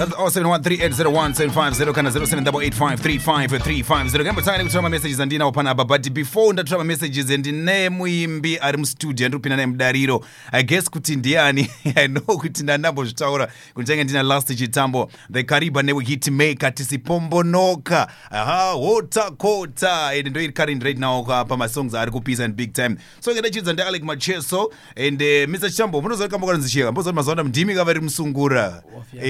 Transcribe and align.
That's 0.00 0.12
0713801750 0.12 1.92
kana 1.92 2.10
0788535350 2.10 4.24
kambo 4.24 4.40
tsangane 4.40 4.64
kutora 4.64 4.82
mamessages 4.82 5.20
andinawo 5.20 5.52
panapa 5.52 5.84
but 5.84 6.10
before 6.10 6.52
ndatora 6.52 6.78
mamessages 6.78 7.30
ndine 7.30 7.88
muimbi 7.88 8.58
ari 8.58 8.78
mustudio 8.78 9.26
andirikupinda 9.26 9.56
naye 9.56 9.66
mudariro. 9.66 10.24
I 10.52 10.62
guess 10.62 10.90
kuti 10.90 11.16
ndiani? 11.16 11.70
I 11.94 12.08
know 12.08 12.38
kuti 12.38 12.62
ndandambozvitaura 12.62 13.48
kuti 13.74 13.86
change 13.86 14.04
ndina 14.04 14.22
last 14.22 14.56
chitambo. 14.58 15.10
The 15.32 15.42
kariba 15.42 15.82
newehitmaker 15.82 16.74
tisipombonoka 16.74 18.08
aha 18.30 18.70
hotakota 18.72 20.06
and 20.08 20.26
ndoiri 20.28 20.52
current 20.52 20.82
right 20.82 20.98
now 20.98 21.24
pamasongs 21.44 21.94
ari 21.94 22.10
kupisa 22.10 22.44
and 22.44 22.54
big 22.54 22.72
time. 22.72 22.96
So 23.20 23.32
ngendachiudza 23.32 23.72
ndialec 23.72 24.02
macheso 24.02 24.72
and 24.96 25.22
uh, 25.22 25.28
mr 25.48 25.70
chitambo 25.70 26.00
munoziva 26.02 26.28
kamba 26.28 26.46
kanonzicheka 26.46 26.92
mbozoti 26.92 27.16
mazuva 27.16 27.32
ano 27.32 27.42
ndimi 27.48 27.74
kavari 27.74 28.00
musungura 28.00 28.82
Obvious. 28.96 29.24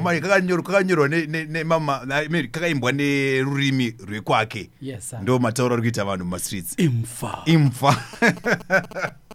mai 0.04 0.20
kakanyorwa 0.20 0.62
kakanyorwa 0.64 1.08
ne- 1.08 1.26
ne- 1.26 1.44
nemama 1.44 2.00
kakaimbwa 2.48 2.92
nerurimi 2.92 3.94
rwekwake. 4.06 4.70
Yes, 4.80 5.14
ndo 5.22 5.38
matauro 5.38 5.74
ari 5.74 5.82
kuita 5.82 6.04
vanhu 6.04 6.24
mumastreets 6.24 6.74
imfa. 6.78 7.42
Imfa 7.46 7.96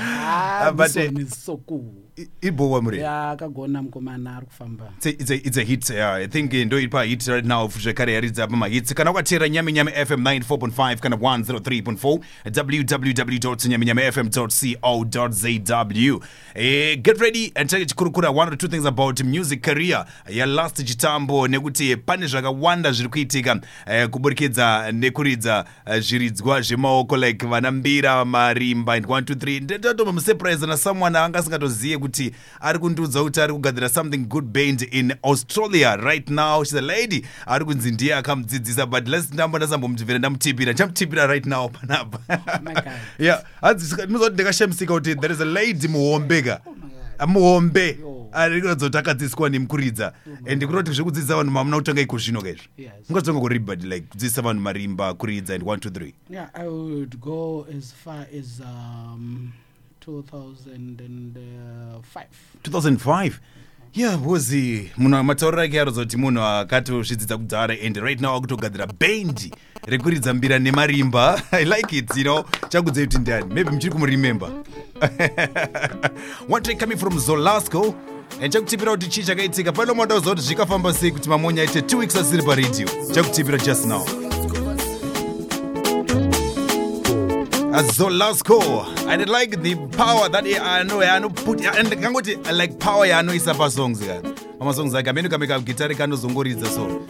Ah, 0.00 0.72
eh, 0.96 1.12
ibowa 2.40 2.82
mure 2.82 2.98
ya 2.98 3.30
akagona 3.30 3.82
mukomana 3.82 4.36
ari 4.36 4.46
kufamba. 4.46 4.92
It's 5.04 5.56
a, 5.56 5.62
hit 5.62 5.90
yeah. 5.90 6.14
i 6.14 6.26
think 6.26 6.52
uh, 6.52 6.58
ndo 6.58 6.78
iri 6.78 6.88
pahit 6.88 7.26
right 7.26 7.44
now 7.44 7.68
zvekare 7.68 8.12
yaridza 8.12 8.46
pamahits 8.46 8.94
kana 8.94 9.10
wakatera 9.10 9.48
nyaminyami 9.48 9.90
fm 9.90 10.22
94.5 10.22 10.96
kana 10.96 11.16
103.4 11.16 12.20
www 12.56 13.68
nyaminyami 13.68 14.12
fm 14.12 14.28
co 14.28 14.48
zw 15.30 16.18
eh, 16.54 16.96
get 17.02 17.20
ready 17.20 17.52
and 17.54 17.70
take 17.70 17.86
chikurukura 17.86 18.30
one 18.30 18.48
or 18.48 18.56
two 18.56 18.68
things 18.68 18.84
about 18.84 19.22
music 19.22 19.62
career. 19.62 20.04
Yalast 20.28 20.84
chitambo 20.84 21.48
nekuti 21.48 21.96
pane 21.96 22.26
zvakawanda 22.26 22.92
zviri 22.92 23.08
kuitika 23.08 23.60
eh, 23.86 24.08
kuburikidza 24.08 24.92
nekuridza 24.92 25.64
eh, 25.86 26.02
zviridzwa 26.02 26.60
zvemaoko 26.60 27.16
like 27.16 27.46
vana 27.46 27.70
mbira 27.70 28.24
marimba 28.74 28.92
and 28.92 29.06
123 29.06 29.78
ndatoma 29.78 30.12
musurprise 30.12 30.66
na 30.66 30.76
someone 30.76 31.18
anga 31.18 31.38
asingatozive 31.38 31.98
kuti 31.98 32.32
ari 32.60 32.78
kundiudza 32.78 33.22
kuti 33.22 33.40
ari 33.40 33.52
kugadzira 33.52 33.88
something 33.88 34.18
good 34.18 34.44
band 34.44 34.88
in 34.90 35.14
australia 35.22 35.96
right 35.96 36.30
now. 36.30 36.64
Shes 36.64 36.74
a 36.74 36.80
lady. 36.80 37.24
Ari 37.46 37.64
kunzi 37.64 37.90
ndiye 37.90 38.14
akamudzidzisa 38.14 38.86
but 38.86 39.08
lets 39.08 39.32
ndamba 39.32 39.58
ndasambomutibvira 39.58 40.18
ndamutipira. 40.18 40.72
Ndichamutipira 40.72 41.26
right 41.26 41.46
now 41.46 41.68
panapa 41.68 42.18
God. 42.28 42.82
yeah. 43.18 43.42
Ndinozoti 44.04 44.34
ndakashamisika 44.34 44.94
kuti 44.94 45.14
there 45.14 45.34
is 45.34 45.40
a 45.40 45.44
lady 45.44 45.88
muhombeka 45.88 46.60
muhombe. 47.26 47.98
Yo. 48.00 48.17
Ari 48.32 48.60
kuratidza 48.60 48.86
kuti 48.86 48.98
akadzidziswa 48.98 49.50
nemukuridza 49.50 50.12
and 50.46 50.66
kuroti 50.66 50.92
zvekudzidzisa 50.92 51.36
vanhu 51.36 51.50
mamuna 51.52 51.76
kutanga 51.76 52.00
iko 52.00 52.18
zvino 52.18 52.42
kaizvo 52.42 52.62
Yes. 52.78 52.90
ungatanga 53.10 53.40
kuribut 53.40 53.84
like 53.84 54.00
kudzidzisa 54.00 54.42
vanhu 54.42 54.60
marimba 54.62 55.14
kuridza 55.14 55.54
and 55.54 55.62
1 55.64 55.76
2 55.76 55.90
3 55.90 56.12
yeah 56.30 56.50
i 56.54 56.68
would 56.68 57.16
go 57.20 57.66
as 57.78 57.94
far 58.04 58.26
as 58.38 58.60
um 58.60 59.50
2005 60.06 62.24
2005 62.62 63.32
yeah 63.94 64.16
because 64.16 64.90
munhu 64.96 65.24
matauriro 65.24 65.62
ake 65.62 65.80
arodza 65.80 66.00
kuti 66.00 66.16
munhu 66.16 66.42
akatozvidzidza 66.42 67.38
kudhara 67.38 67.74
and 67.86 67.96
right 67.96 68.20
now 68.20 68.36
akutogadzira 68.36 68.86
bendi 68.86 69.52
rekuridza 69.86 70.34
mbira 70.34 70.58
nemarimba. 70.58 71.42
I 71.52 71.64
like 71.64 71.96
it 71.98 72.16
you 72.16 72.22
know. 72.24 72.44
Chakudzai 72.68 73.04
kuti 73.04 73.18
ndiani 73.18 73.54
maybe 73.54 73.70
muchiri 73.70 73.92
kumuremember 73.92 74.48
one 76.48 76.62
track 76.62 76.78
coming 76.80 76.96
from 76.96 77.18
zolasco 77.18 77.94
and 78.42 78.52
chakutipira 78.52 78.90
kuti 78.92 79.08
chii 79.08 79.22
chakaitika 79.24 79.72
pano 79.72 79.94
moda 79.94 80.14
kuziva 80.14 80.34
kuti 80.34 80.46
zvikafamba 80.46 80.94
sei 80.94 81.10
kuti 81.10 81.28
mamonya 81.28 81.62
aite 81.62 81.82
two 81.82 81.98
weeks 81.98 82.16
asiri 82.16 82.42
paradio 82.42 82.88
chakutipira 83.14 83.58
just 83.58 83.86
now. 83.86 84.04
Zolasco 87.94 88.60
I 89.06 89.16
like 89.16 89.62
the 89.62 89.74
power 89.96 90.28
that 90.28 90.44
ano 90.44 91.00
yaanoput 91.02 91.64
and 91.78 91.88
kangoti 92.02 92.36
like 92.52 92.78
power 92.78 93.06
yaanoisa 93.06 93.54
pasongs 93.54 94.00
kana 94.00 94.22
pamasongs 94.58 94.94
ake 94.94 95.10
amene 95.10 95.28
kameka 95.28 95.58
gitari 95.60 95.94
kanozongoridza 95.94 96.66
so. 96.66 97.02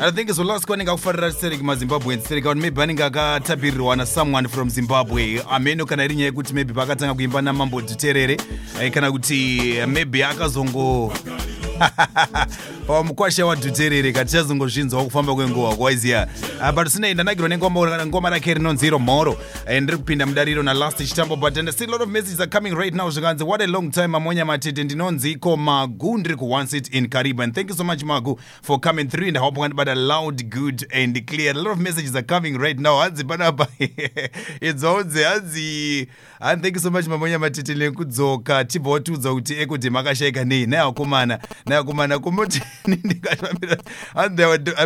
I 0.00 0.10
think 0.10 0.30
zolasco 0.30 0.74
anenge 0.74 0.90
akufarira 0.90 1.32
serek 1.32 1.62
mazimbabwe 1.62 2.18
serek 2.20 2.44
kuti 2.44 2.60
maybe 2.60 2.82
anenge 2.82 3.04
akatapirirwa 3.04 3.96
nasomeone 3.96 4.48
from 4.48 4.68
zimbabwe. 4.70 5.42
Amene 5.50 5.84
kana 5.84 6.04
iri 6.04 6.14
nyaya 6.14 6.26
yekuti 6.26 6.54
maybe 6.54 6.72
pakatanga 6.74 7.14
kuimba 7.14 7.42
namambo 7.42 7.80
diterere 7.80 8.36
eh, 8.82 8.92
kana 8.92 9.12
kuti 9.12 9.62
maybe 9.86 10.24
akazongo 10.24 11.12
pamukwasha 12.86 13.46
wadhuterere 13.46 14.12
katichazongozvinzwawo 14.12 15.04
kufamba 15.04 15.34
kwenguva 15.34 15.76
kwaiziya 15.76 16.28
uh, 16.60 16.70
but 16.70 16.88
sinei 16.88 17.14
ndanakirwa 17.14 17.48
nengoma 17.48 18.06
ngoma 18.06 18.30
rake 18.30 18.54
rinonzi 18.54 18.86
iro 18.86 18.98
mhoro. 18.98 19.36
Eh, 19.66 19.82
ndiri 19.82 19.98
kupinda 19.98 20.26
mudariro 20.26 20.62
nalast 20.62 20.98
chitambo 21.08 21.36
but 21.36 21.58
and 21.58 21.70
still 21.70 21.90
lot 21.90 22.02
of 22.04 22.08
messages 22.10 22.40
are 22.40 22.50
coming 22.50 22.74
right 22.74 22.94
now 22.94 23.10
zvikanzi 23.10 23.44
what 23.44 23.62
a 23.62 23.66
long 23.66 23.90
time 23.90 24.06
mamonya 24.06 24.44
matete. 24.44 24.84
Ndinonzi 24.84 25.30
iko 25.32 25.56
magu 25.56 26.18
ndiri 26.18 26.36
kuone 26.36 26.66
sit 26.66 26.94
in 26.94 27.08
kariba 27.08 27.44
and 27.44 27.54
thank 27.54 27.70
you 27.70 27.76
so 27.76 27.84
much 27.84 28.02
magu 28.02 28.40
for 28.62 28.80
coming 28.80 29.04
through. 29.08 29.28
And 29.28 29.36
hope 29.36 29.56
but 29.74 29.88
a 29.88 29.94
loud 29.94 30.50
good 30.50 30.86
and 30.92 31.26
clear. 31.26 31.50
A 31.50 31.58
lot 31.58 31.72
of 31.72 31.78
messages 31.78 32.14
are 32.16 32.22
coming 32.26 32.58
right 32.58 32.78
now. 32.78 32.98
Hanzi 33.00 33.24
panapa 33.24 33.66
idzoudze 34.60 35.24
hanzi. 35.24 36.08
And 36.40 36.62
thank 36.62 36.74
you 36.76 36.80
so 36.80 36.90
much 36.90 37.06
mamonya 37.06 37.38
matete. 37.38 37.74
Nekudzoka 37.74 38.64
tibva 38.64 38.90
watiudza 38.90 39.32
kuti 39.32 39.54
ekuti 39.54 39.90
makashayika 39.90 40.44
nei 40.44 40.66
nayakomana 40.66 41.38
nayakomana 41.66 42.18
kumoti 42.18 42.62
ndikafambira 43.04 43.76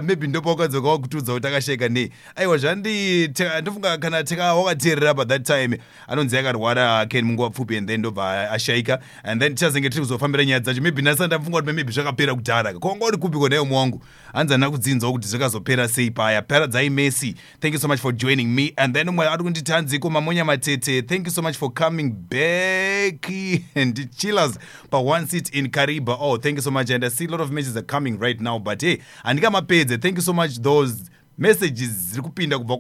maybe 0.03 0.27
ndopawakadzoka 0.27 0.89
wakutiudza 0.89 1.33
kuti 1.33 1.47
akashayika 1.47 1.89
nei 1.89 2.11
aiwa 2.37 2.59
zvandi 2.59 3.29
te- 3.29 3.61
ndofunga 3.61 3.99
kana 3.99 4.25
tika 4.25 4.55
wakateerera 4.55 5.15
pa 5.15 5.25
that 5.25 5.47
time. 5.47 5.79
Anonzi 6.09 6.39
akarwara 6.39 7.07
ken 7.07 7.25
munguva 7.25 7.51
pfupi 7.51 7.77
and 7.77 7.89
then 7.89 8.01
ndobva 8.01 8.51
ashayika 8.51 9.01
and 9.25 9.41
then 9.41 9.55
tichazenge 9.55 9.91
tiri 9.91 10.01
kuzofambira 10.01 10.45
nyaya 10.45 10.61
dzacho. 10.61 10.83
Maybe 10.83 11.03
nhasi 11.03 11.27
ndafunga 11.27 11.61
kuti 11.61 11.73
maybe 11.73 11.93
zvakapera 11.93 12.35
kudhara. 12.35 12.73
Kwanga 12.73 13.07
uri 13.07 13.17
kupiko 13.17 13.49
naye 13.49 13.63
mwangu? 13.63 14.03
Hanzi 14.33 14.53
handina 14.53 14.71
kudzinzwawo 14.71 15.13
kuti 15.13 15.29
zvakazopera 15.29 15.89
sei 15.89 16.11
paya. 16.11 16.43
Paradzai 16.43 16.91
messi. 16.91 17.35
Thank 17.61 17.75
you 17.75 17.81
so 17.81 17.89
much 17.89 18.01
for 18.01 18.13
joining 18.13 18.55
me. 18.55 18.73
And 18.77 18.95
then 18.95 19.09
umwe 19.09 19.29
ari 19.29 19.43
kunditi 19.43 19.73
hanziko 19.73 20.11
mamonya 20.11 20.45
matete. 20.45 21.03
Thank 21.03 21.27
you 21.27 21.33
so 21.33 21.43
much 21.43 21.57
for 21.57 21.73
coming 21.73 22.11
back. 22.11 23.31
And 23.75 24.11
chillers 24.17 24.59
pa 24.91 24.99
one 24.99 25.27
seat 25.27 25.51
in 25.55 25.71
kariba. 25.71 26.17
Oh 26.21 26.37
thank 26.37 26.57
you 26.57 26.63
so 26.63 26.70
much 26.71 26.91
and 26.91 27.05
i 27.05 27.11
see 27.11 27.25
a 27.25 27.31
lot 27.31 27.43
of 27.43 27.51
messages 27.51 27.77
are 27.77 27.87
coming 27.87 28.19
right 28.19 28.41
now 28.41 28.59
but 28.59 28.81
hey 28.83 28.99
handikamapedze 29.25 29.99
thank 29.99 30.17
you 30.17 30.23
so 30.23 30.33
much. 30.33 30.61
Those 30.61 31.11
messages 31.39 31.91
ziri 31.91 32.23
kupinda 32.23 32.59
kubva 32.59 32.77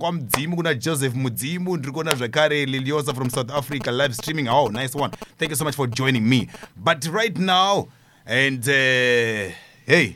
kuna 0.56 0.74
joseph 0.74 1.14
mudzimu 1.14 1.76
ndiri 1.76 1.92
kuona 1.92 2.14
liliosa 2.48 3.14
from 3.14 3.30
south 3.30 3.50
africa 3.50 3.90
live 3.90 4.14
streaming. 4.14 4.48
Oh 4.48 4.68
nice 4.68 4.94
one. 4.94 5.10
Thank 5.38 5.50
you 5.50 5.56
so 5.56 5.64
much 5.64 5.74
for 5.74 5.86
joining 5.88 6.28
me. 6.28 6.48
But 6.76 7.06
right 7.06 7.36
now 7.38 7.88
and 8.26 8.62
uh, 8.68 9.52
hey 9.86 10.14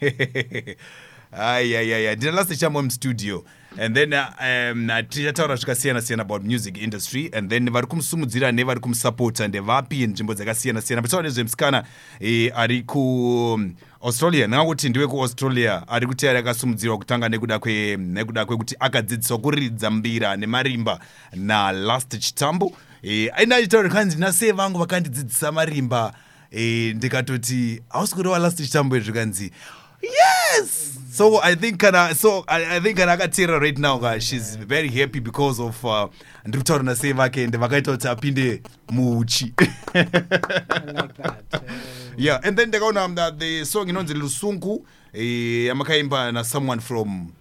ayayaya 1.32 2.16
ndina 2.16 2.32
last 2.32 2.56
chambo 2.60 2.82
mustudio 2.82 3.44
and 3.78 3.94
then 3.94 4.12
uh, 4.12 4.26
um, 4.40 4.90
tichataura 5.08 5.56
zvakasiyana 5.56 6.02
siyana 6.02 6.22
about 6.22 6.42
music 6.44 6.78
industry. 6.82 7.30
And 7.32 7.50
then 7.50 7.70
vari 7.70 7.86
kumusumudzira 7.86 8.52
nevari 8.52 8.80
kumusapota 8.80 9.48
ndevapi 9.48 10.06
nzvimbo 10.06 10.34
dzakasiyana 10.34 10.82
siyana. 10.82 11.02
Bataura 11.02 11.22
nezvemusikana 11.28 11.84
eh, 12.20 12.52
ari 12.58 12.82
ku 12.82 13.60
australia. 14.02 14.46
Ndingakuti 14.46 14.88
ndiwe 14.88 15.06
kuaustralia 15.06 15.88
ari 15.88 16.06
kuti 16.06 16.28
ari 16.28 16.38
akasumudzirwa 16.38 16.98
kutanga 16.98 17.28
nekuda 17.28 17.56
kwe- 17.56 18.44
kwekuti 18.44 18.76
akadzidziswa 18.80 19.38
kuridza 19.38 19.90
mbira 19.90 20.36
nemarimba 20.36 21.00
nalast 21.34 22.18
chitambo. 22.18 22.72
Eh, 23.02 23.30
aina 23.36 23.56
achitaura 23.56 23.88
kanzi 23.88 24.18
nasei 24.18 24.52
vangu 24.52 24.78
vakandidzidzisa 24.78 25.52
marimba. 25.52 26.12
Eh, 26.50 26.94
ndikatoti 26.96 27.82
hausi 27.88 28.14
kureva 28.14 28.38
last 28.38 28.62
chitambo 28.62 28.96
izvi 28.96 29.12
kanzi 29.12 29.50
yes! 30.02 30.98
So 31.12 31.40
i 31.42 31.54
think 31.56 31.78
kana 31.80 32.14
so 32.14 32.44
i, 32.48 32.76
I 32.76 32.80
think 32.80 32.98
kana 32.98 33.12
akateera 33.12 33.58
right 33.60 33.78
now 33.78 33.98
ka 33.98 34.18
she's 34.18 34.56
very 34.56 34.88
happy 34.90 35.20
because 35.20 35.58
of 35.62 35.84
uh, 35.84 36.08
ndiri 36.44 36.58
kutaura 36.58 36.82
nasei 36.82 37.12
vake 37.12 37.42
ende 37.42 37.58
vakaita 37.58 37.92
kuti 37.92 38.08
apinde 38.08 38.62
muuchi. 38.90 39.54
I 39.94 40.02
like 40.92 41.14
that 41.22 41.62
yeah 42.18 42.40
and 42.44 42.56
then 42.58 42.68
ndakaona 42.68 43.04
um, 43.04 43.14
that 43.14 43.38
the 43.38 43.64
song 43.64 43.88
inonzi 43.88 44.14
lusungu 44.14 44.86
eh, 45.12 45.66
yamakaimba 45.66 46.32
nasomeone 46.32 46.82
from 46.82 47.32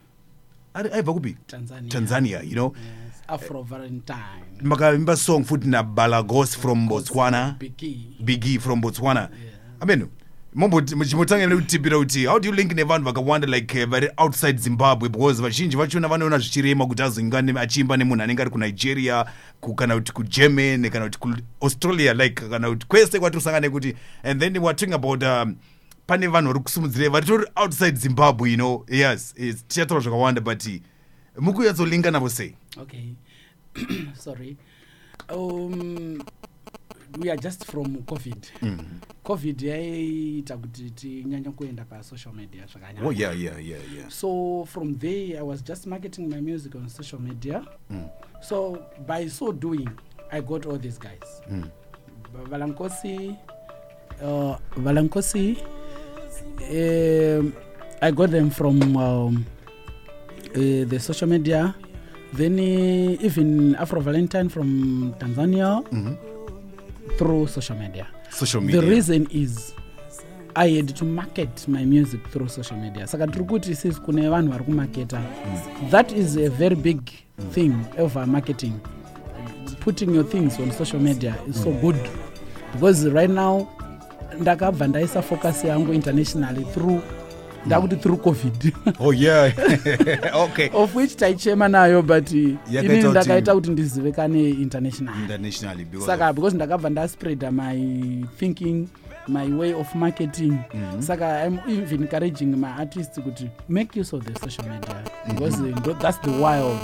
aibva 0.73 1.13
kupi 1.13 1.37
tanzania. 1.47 1.89
Tanzania 1.91 2.41
you 2.43 2.51
know? 2.53 2.73
Yes. 2.75 3.21
afro 3.27 3.61
valentine. 3.63 4.61
Makaimba 4.61 5.15
song 5.17 5.43
futi 5.43 5.67
nabalagos 5.67 6.57
from 6.57 6.87
botswana. 6.89 7.55
Bigi 8.23 8.57
from 8.59 8.81
botswana. 8.81 9.29
Ameno 9.79 10.07
muchimotanga 10.55 11.47
nekutipira 11.47 11.97
kuti 11.97 12.25
how 12.25 12.39
do 12.39 12.47
you 12.47 12.55
link 12.55 12.71
nevanhu 12.71 13.05
vakawanda 13.05 13.47
like 13.47 13.83
uh, 13.83 13.89
vari 13.89 14.09
outside 14.17 14.57
zimbabwe? 14.57 15.09
Because 15.09 15.41
vazhinji 15.41 15.75
vachona 15.77 16.07
vanoona 16.07 16.37
zvichirema 16.37 16.87
kuti 16.87 17.03
azonga 17.03 17.61
achiimba 17.61 17.97
nemunhu 17.97 18.23
anenge 18.23 18.41
ari 18.41 18.51
kunigeria 18.51 19.25
kana 19.75 19.95
kuti 19.95 20.11
kugerman 20.13 20.89
kana 20.89 21.09
kuti 21.09 21.19
kuaustralia 21.19 22.13
like 22.13 22.49
kana 22.49 22.69
kuti 22.69 22.87
kwese 22.87 23.19
kwatinosangana 23.19 23.67
nekuti 23.67 23.95
and 24.23 24.39
then 24.39 24.57
weare 24.57 24.75
talking 24.75 24.93
about 24.93 25.23
um, 25.23 25.55
pane 26.07 26.27
vanhu 26.27 26.47
vari 26.47 26.59
kusumudzirai 26.59 27.09
varitori 27.09 27.45
outside 27.55 27.97
zimbabwe 27.97 28.49
you 28.51 28.55
know? 28.55 28.85
Yes 28.89 29.33
tichataura 29.67 30.03
zvakawanda 30.03 30.41
but 30.41 30.67
muri 31.39 32.01
navo 32.11 32.29
sei 32.29 32.55
okay. 32.81 33.15
Sorry. 34.17 34.57
Um, 35.29 36.21
we 37.21 37.29
are 37.31 37.37
just 37.41 37.65
from 37.65 37.95
covid 38.03 38.47
mm. 38.61 38.79
covid 39.23 39.61
yaiita 39.61 40.57
kuti 40.57 40.91
tinyanya 40.91 41.51
kuenda 41.51 41.85
pasocial 41.85 42.33
media 42.33 42.65
zvakanyanya 42.65 43.07
oh 43.07 43.11
yeah 43.13 43.39
yeah 43.41 43.65
yeah 43.67 43.79
yeah 43.97 44.09
so 44.09 44.65
from 44.65 44.95
there 44.95 45.37
i 45.39 45.41
was 45.41 45.63
just 45.63 45.85
marketing 45.87 46.27
my 46.29 46.41
music 46.41 46.75
on 46.75 46.89
social 46.89 47.21
media 47.21 47.63
mm. 47.89 48.03
so 48.41 48.77
by 49.07 49.29
so 49.29 49.51
doing 49.53 49.89
i 50.31 50.41
got 50.41 50.65
all 50.65 50.79
these 50.79 50.99
guys 50.99 51.41
Mm. 51.51 51.63
valankosi 52.49 53.35
uh, 54.23 54.55
valankosi 54.77 55.57
um, 56.71 57.51
i 58.01 58.11
got 58.11 58.31
them 58.31 58.49
from 58.49 58.81
um, 58.97 59.45
uh, 60.55 60.85
the 60.89 60.99
social 60.99 61.29
media 61.29 61.73
then 62.33 62.59
uh, 62.59 63.25
even 63.25 63.75
afro 63.79 64.01
valentine 64.01 64.49
from 64.49 65.13
tanzania 65.19 65.81
Mhm. 65.91 66.15
Through 67.17 67.47
social 67.47 67.75
media. 67.77 68.07
Social 68.29 68.61
media. 68.61 68.81
the 68.81 68.87
reason 68.87 69.27
is 69.31 69.73
i 70.55 70.69
had 70.69 70.87
to 70.95 71.05
market 71.05 71.67
my 71.67 71.83
music 71.85 72.19
through 72.31 72.47
social 72.47 72.77
media. 72.77 73.07
Saka 73.07 73.27
tiri 73.27 73.45
kuti 73.45 73.75
sisi 73.75 74.01
kune 74.01 74.29
vanhu 74.29 74.51
vari 74.51 74.63
kumaketa. 74.63 75.21
That 75.91 76.11
is 76.11 76.37
a 76.37 76.49
very 76.49 76.75
big 76.75 77.01
thing 77.51 77.73
over 77.97 78.25
marketing. 78.27 78.79
Putting 79.79 80.15
your 80.15 80.23
things 80.23 80.59
on 80.59 80.71
social 80.71 80.99
media 80.99 81.35
is 81.47 81.61
so 81.61 81.71
good. 81.71 81.99
Because 82.73 83.07
right 83.09 83.29
now 83.29 83.67
ndakabva 84.39 84.87
ndaisa 84.87 85.21
focus 85.21 85.63
yangu 85.63 85.93
internationally 85.93 86.65
through 86.73 87.01
ndakuti 87.65 87.95
through 87.95 88.19
covid. 88.21 88.73
Oh 88.99 89.13
yeah. 89.13 89.51
Okay. 90.45 90.69
Of 90.73 90.95
which 90.95 91.15
taichema 91.15 91.67
nayo 91.67 92.01
but 92.01 92.31
inini 92.31 92.57
kuti- 92.67 93.09
ndakaita 93.11 93.55
kuti 93.55 93.69
ndizivekane 93.71 94.49
international. 94.49 95.15
Internationally 95.21 95.85
because 95.85 96.05
saka 96.05 96.33
because 96.33 96.55
ndakabva 96.55 96.89
ndaspreada 96.89 97.51
my 97.51 97.77
thinking 98.39 98.87
my 99.27 99.51
way 99.53 99.73
of 99.73 99.95
marketing. 99.95 100.53
Saka 100.99 101.45
i'm 101.47 101.59
even 101.67 102.01
encouraging 102.01 102.45
my 102.55 102.69
artists 102.79 103.19
kuti 103.19 103.49
make 103.69 103.99
use 104.01 104.15
of 104.15 104.23
the 104.23 104.39
social 104.39 104.69
media 104.69 104.95
because 105.27 105.61
uh, 105.61 105.97
that's 105.99 106.21
the 106.21 106.29
wild. 106.31 106.77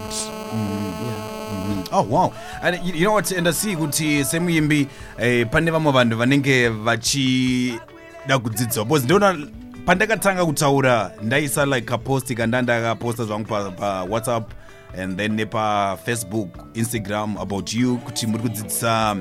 Yeah. 0.53 1.27
Mhm. 1.67 1.83
oh 1.91 2.01
wow. 2.09 2.33
And 2.63 2.75
you 2.85 2.93
you 2.93 3.01
know 3.05 3.13
what? 3.13 3.31
Ndasi 3.31 3.75
kuti 3.75 4.25
semuimbi 4.25 4.87
eh, 5.19 5.47
pane 5.49 5.71
vamwe 5.71 5.91
vanhu 5.91 6.17
vanenge 6.17 6.69
vachida 6.69 8.39
kudzidziswa 8.41 8.85
because 8.85 9.05
ndiona 9.05 9.37
pandakatanga 9.85 10.45
kutaura 10.45 11.11
ndaisa 11.23 11.65
like 11.65 11.81
kaposti 11.81 12.35
kanda 12.35 12.61
ndakaposta 12.61 13.23
zvangu 13.25 13.45
pa- 13.45 13.71
pawhatsapp 13.71 14.51
and 15.01 15.17
then 15.17 15.31
nepafacebook 15.35 16.49
instagram 16.73 17.37
about 17.37 17.73
you 17.73 17.97
kuti 17.97 18.27
muri 18.27 18.43
kudzidzisa 18.43 19.15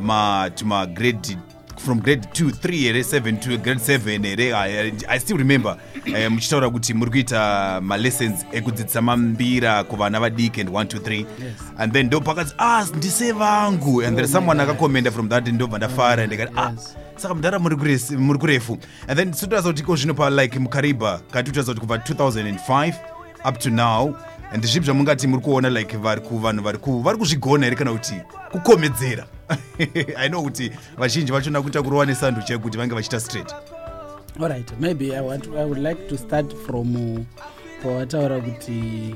ma 0.00 0.50
tuma 0.54 0.86
grade 0.86 1.38
from 1.84 2.00
grade 2.00 2.28
2 2.32 2.48
3 2.50 2.72
here 2.76 3.00
7 3.02 3.36
to 3.38 3.58
grade 3.58 3.80
7 3.80 4.26
here 4.26 4.54
I, 4.56 4.92
i 5.08 5.18
still 5.20 5.36
remember 5.36 5.76
eh, 6.04 6.30
muchitaura 6.30 6.70
kuti 6.70 6.94
muri 6.94 7.10
kuita 7.10 7.80
malessons 7.80 8.46
ekudzidzisa 8.52 9.02
mambira 9.02 9.84
kuvana 9.84 10.20
vadiki 10.20 10.60
and 10.60 10.70
1 10.70 10.84
2 10.84 10.98
3 10.98 11.14
Yes. 11.16 11.26
and 11.78 11.92
then 11.92 12.06
ndopakati 12.06 12.54
ah 12.58 12.84
ndise 12.96 13.32
vangu 13.32 14.02
and 14.02 14.16
then 14.16 14.26
someone 14.26 14.62
akakomenda 14.62 15.10
from 15.10 15.28
that 15.28 15.48
ndobva 15.48 15.78
ndafara 15.78 16.26
ndikati 16.26 16.52
ah 16.56 16.70
Yes. 16.70 16.96
Saka 17.16 17.34
mudhara 17.34 17.58
muri 17.58 17.76
kurefu 18.38 18.78
and 19.08 19.18
then 19.18 19.32
sototaza 19.32 19.68
kuti 19.68 19.82
ko 19.82 19.96
zvino 19.96 20.14
pa 20.14 20.30
like 20.30 20.58
mukariba 20.58 21.20
kati 21.30 21.50
utaza 21.50 21.74
kuti 21.74 21.80
kubva 21.80 21.96
2005 21.96 22.94
up 23.44 23.58
to 23.58 23.70
now. 23.70 24.14
And 24.52 24.62
zvipi 24.64 24.86
zvamungati 24.86 25.26
muri 25.26 25.42
kuona 25.42 25.70
like 25.70 25.96
vari 25.96 26.20
ku 26.20 26.38
vanhu 26.38 26.62
vari 26.62 26.78
ku- 26.78 27.02
vari 27.02 27.18
kuzvigona 27.18 27.64
here 27.64 27.76
kana 27.76 27.92
kuti 27.92 28.14
kukomedzera. 28.52 29.26
I 30.16 30.28
know 30.28 30.42
kuti 30.42 30.70
vazhinji 30.98 31.32
vachona 31.32 31.62
kuita 31.62 31.82
kurova 31.82 32.06
nesandu 32.06 32.42
chekuti 32.42 32.76
vange 32.78 32.94
vachiita 32.94 33.20
straight. 33.20 33.54
All 34.40 34.48
right 34.48 34.80
maybe 34.80 35.16
I, 35.16 35.20
want, 35.20 35.46
i 35.46 35.64
would 35.64 35.78
like 35.78 36.08
to 36.08 36.18
start 36.18 36.52
from 36.66 36.96
uh, 36.96 37.24
pawataura 37.82 38.40
kuti 38.40 39.14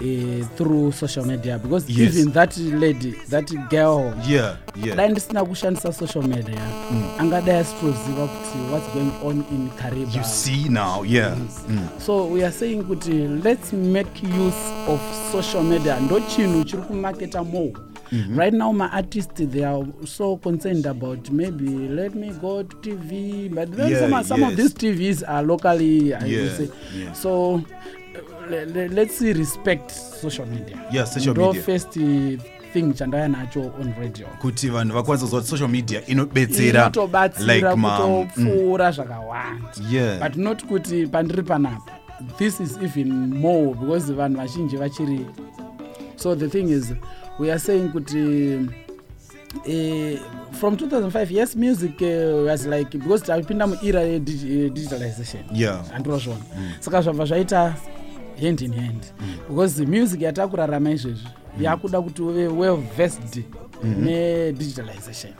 uh, 0.00 0.46
through 0.56 0.92
social 0.92 1.26
media 1.26 1.58
because 1.58 1.88
Yes. 1.92 2.16
even 2.16 2.32
that 2.32 2.56
lady 2.56 3.14
that 3.30 3.52
girl 3.70 4.12
yeah 4.28 4.56
yeah 4.84 4.96
dai 4.96 5.08
ndisina 5.08 5.44
kushandisa 5.44 5.92
social 5.92 6.24
media 6.24 6.60
angadai 7.18 7.56
asitoziva 7.56 8.26
kuti 8.26 8.58
what's 8.72 8.92
going 8.94 9.12
on 9.24 9.44
in 9.52 9.68
cariba 9.70 10.12
you 10.16 10.24
see 10.24 10.68
now 10.68 11.04
yeah 11.06 11.36
mm. 11.68 11.88
so 12.06 12.26
we 12.32 12.42
are 12.44 12.52
saying 12.52 12.82
kuti 12.82 13.12
let's 13.44 13.72
make 13.72 14.26
use 14.26 14.58
of 14.88 15.00
social 15.32 15.62
media 15.64 16.00
ndo 16.00 16.20
chinhu 16.20 16.64
chiri 16.64 16.82
kumaketa 16.82 17.44
more 17.44 17.72
Mm 18.12 18.18
-hmm. 18.28 18.38
right 18.38 18.54
now 18.54 18.72
my 18.72 18.86
artists 18.92 19.42
they 19.50 19.64
are 19.66 19.86
so 20.06 20.36
concerned 20.36 20.86
about 20.86 21.30
maybe 21.30 21.70
let 21.88 22.14
me 22.14 22.30
go 22.40 22.62
to 22.62 22.76
tv 22.76 23.48
but 23.48 23.76
then 23.76 23.90
Yeah, 23.92 24.00
some, 24.10 24.24
some 24.24 24.42
of 24.46 24.54
these 24.56 24.74
tvs 24.74 25.22
are 25.28 25.46
locally 25.46 26.14
I 26.14 26.30
Yeah, 26.32 26.56
say. 26.56 26.68
yeah. 27.00 27.14
so 27.14 27.60
let's 28.94 29.18
see 29.18 29.32
respect 29.32 29.90
social 29.90 30.46
media. 30.46 30.76
Yeah, 30.92 31.06
social 31.06 31.34
ndo 31.34 31.46
media. 31.46 31.62
first 31.62 31.96
uh, 31.96 32.38
thing 32.72 32.94
chandaya 32.94 33.28
nacho 33.28 33.60
on 33.80 33.94
radio. 34.00 34.26
Kuti 34.40 34.68
vanhu 34.68 34.94
vakwanisa 34.94 35.24
kuziva 35.26 35.40
kuti 35.40 35.50
social 35.50 35.68
media 35.68 36.06
inobetsera 36.06 36.80
inotobatsira 36.82 37.76
ma- 37.76 38.06
mm, 38.06 38.26
kutopfuura 38.26 38.90
zvakawanda. 38.90 39.68
Yeah. 39.90 40.18
But 40.20 40.36
not 40.36 40.64
kuti 40.64 41.06
pandiri 41.06 41.42
panapa. 41.42 41.92
This 42.38 42.60
is 42.60 42.76
even 42.82 43.34
more 43.34 43.74
because 43.74 44.12
vanhu 44.12 44.36
vazhinji 44.36 44.76
vachiri. 44.76 45.26
So 46.16 46.34
the 46.34 46.48
thing 46.48 46.68
is 46.68 46.92
we 47.38 47.50
are 47.50 47.58
saying 47.58 47.88
kuti 47.88 48.68
uh, 49.66 50.18
from 50.52 50.76
2005 50.76 51.30
yes 51.30 51.56
music 51.56 52.02
uh, 52.02 52.44
was 52.46 52.66
like 52.66 52.90
because 52.90 53.22
tapinda 53.22 53.66
muira 53.66 54.02
yedigitalization 54.02 55.44
yeah. 55.52 55.84
Handinozvona 55.92 56.40
saka 56.80 57.02
zvabva 57.02 57.24
zvaita 57.24 57.74
hand 58.40 58.60
in 58.62 58.72
hand 58.72 59.02
because 59.48 59.86
music 59.86 60.20
yatakurarama 60.20 60.90
izvezvi 60.90 61.28
yakuda 61.60 62.00
kuti 62.02 62.22
uve 62.22 62.48
well 62.48 62.76
versed 62.96 63.44
nedigitalization. 63.84 65.32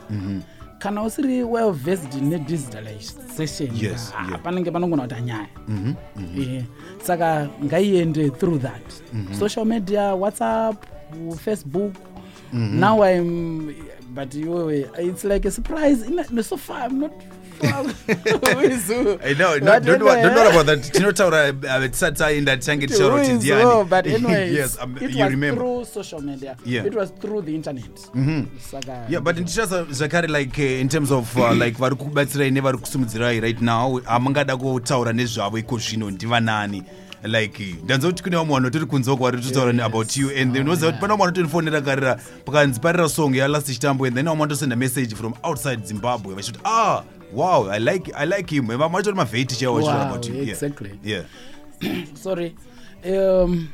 Kana 0.79 1.03
usiri 1.03 1.43
well 1.43 1.71
versed 1.71 2.13
nedigitalization 2.21 3.69
Yes, 3.75 4.13
ah, 4.17 4.27
yeah. 4.29 4.41
panenge 4.43 4.71
panongona 4.71 5.01
kuita 5.07 5.21
nyaya 5.21 5.47
Mhm, 5.67 5.93
mhm. 6.15 6.41
Eh, 6.41 6.63
saka 7.03 7.49
ngaiende 7.63 8.29
through 8.29 8.59
that. 8.61 8.81
Social 9.39 9.65
media 9.65 10.15
whatsapp 10.15 10.75
facebook. 11.37 11.93
Now 12.53 13.03
i'm 13.03 13.75
but 14.15 14.33
iwewe 14.35 14.89
it's 14.99 15.23
like 15.23 15.47
a 15.47 15.51
surprise. 15.51 16.01
In- 16.07 16.43
so 16.43 16.57
far 16.57 16.85
i'm 16.89 16.99
not 16.99 17.11
far 17.59 17.83
with 18.57 18.89
you. 18.89 19.19
I 19.23 19.33
know, 19.33 19.57
no, 19.57 19.65
But 19.65 19.85
don't, 19.85 20.03
worry, 20.03 20.21
don't 20.21 20.31
anyway, 20.31 20.35
worry 20.35 20.49
about 20.49 20.65
that. 20.65 20.91
tinotaura 20.93 21.49
uh, 21.49 21.87
tisati 21.89 22.17
taenda 22.17 22.57
tichange 22.57 22.87
tichitaura 22.87 23.13
who 23.15 23.19
kuti 23.21 23.31
is 23.31 23.43
ndiani 23.43 23.63
who, 23.63 23.83
but 23.85 24.07
anyway, 24.07 24.53
yes 24.59 24.77
um, 24.81 24.97
it 25.01 25.11
you 25.11 25.19
was 25.23 25.31
remember 25.31 25.61
through 25.61 25.85
social 25.85 26.21
media. 26.21 26.55
Yeah. 26.65 26.85
It 26.85 26.95
was 26.95 27.11
through 27.21 27.41
the 27.45 27.55
internet. 27.55 27.95
Mhm. 28.15 28.45
Saka 28.71 29.05
yeah 29.09 29.21
but 29.21 29.37
ndichaza 29.37 29.83
zvakare 29.91 30.27
like 30.27 30.57
uh, 30.61 30.81
in 30.81 30.89
terms 30.89 31.11
of 31.11 31.37
uh, 31.37 31.51
like 31.51 31.77
vari 31.77 31.95
kubatsirai 31.95 32.51
nevari 32.51 32.77
kusimudzirai 32.77 33.39
right 33.39 33.61
now 33.61 34.01
hamungada 34.05 34.57
kutaura 34.57 35.13
nezvavo 35.13 35.57
iko 35.57 35.77
zvino 35.77 36.11
ndivanani 36.11 36.83
like 37.23 37.75
ndanza 37.83 38.07
kuti 38.07 38.23
kune 38.23 38.37
vamwe 38.37 38.53
vanhu 38.53 38.65
vatiri 38.65 38.85
kunze 38.85 39.11
uko 39.11 39.23
vari 39.23 39.41
totaura 39.41 39.85
about 39.85 40.17
you 40.17 40.29
and 40.41 40.53
then 40.53 40.61
unoziva 40.61 40.91
kuti 40.91 41.01
pana 41.01 41.13
vamwe 41.13 41.25
vanotonifonera 41.25 41.81
karira 41.81 42.19
pakanzi 42.45 42.79
parira 42.79 43.09
song 43.09 43.35
yalast 43.35 43.67
chitambo 43.67 44.05
and 44.05 44.15
then 44.15 44.25
vamwe 44.25 44.39
vanotosenda 44.39 44.75
message 44.75 45.15
from 45.15 45.33
outside 45.43 45.85
zimbabwe 45.85 46.35
vachiti 46.35 46.59
ah 46.65 47.01
wow 47.33 47.67
i 47.69 47.79
like, 47.79 48.11
I 48.15 48.25
like 48.25 48.49
him. 48.55 48.65
Mavheti 48.67 49.55
chaivo 49.55 49.75
vachitaura 49.75 49.99
Wow, 49.99 50.07
about 50.09 50.27
you 50.27 50.35
Yeah. 50.35 50.49
exactly. 50.49 50.91
yeah. 51.03 51.23
Sorry. 52.13 52.55
Um, 53.05 53.67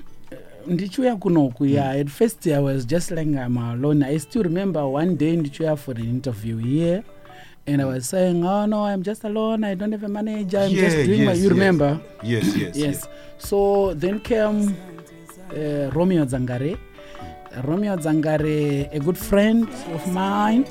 ndichiuya 0.68 1.16
kunoku 1.16 1.66
yeah 1.66 1.90
at 1.92 2.08
first 2.10 2.48
i 2.48 2.60
was 2.60 2.86
just 2.88 3.12
like 3.12 3.30
i'm 3.46 3.58
alone. 3.58 4.04
I 4.06 4.20
still 4.20 4.44
remember 4.44 4.84
one 4.84 5.16
day 5.16 5.36
ndichiuya 5.36 5.76
for 5.78 5.96
an 6.00 6.04
interview 6.10 6.58
here 6.58 7.04
and 7.68 7.82
i 7.82 7.86
was 7.86 8.10
saying 8.10 8.44
oh 8.46 8.66
no 8.68 8.86
i'm 8.86 9.04
just 9.04 9.26
alone. 9.26 9.64
I 9.64 9.76
don't 9.76 9.92
have 9.92 10.06
a 10.06 10.10
manager. 10.10 10.60
I'm 10.60 10.72
just 10.72 10.98
Yeah, 10.98 11.06
doing 11.06 11.26
my 11.26 11.34
you 11.34 11.42
yes. 11.44 11.50
remember? 11.52 12.00
Yes 12.24 12.56
yes. 12.58 12.76
yes. 12.78 13.08
So 13.38 13.94
then 13.96 14.20
came 14.20 14.76
uh, 15.52 15.90
romeo 15.94 16.26
zangare 16.26 16.78
romeo 17.64 17.98
zangare 17.98 18.90
a 18.94 19.00
good 19.00 19.18
friend 19.18 19.68
of 19.96 20.08
mine. 20.08 20.66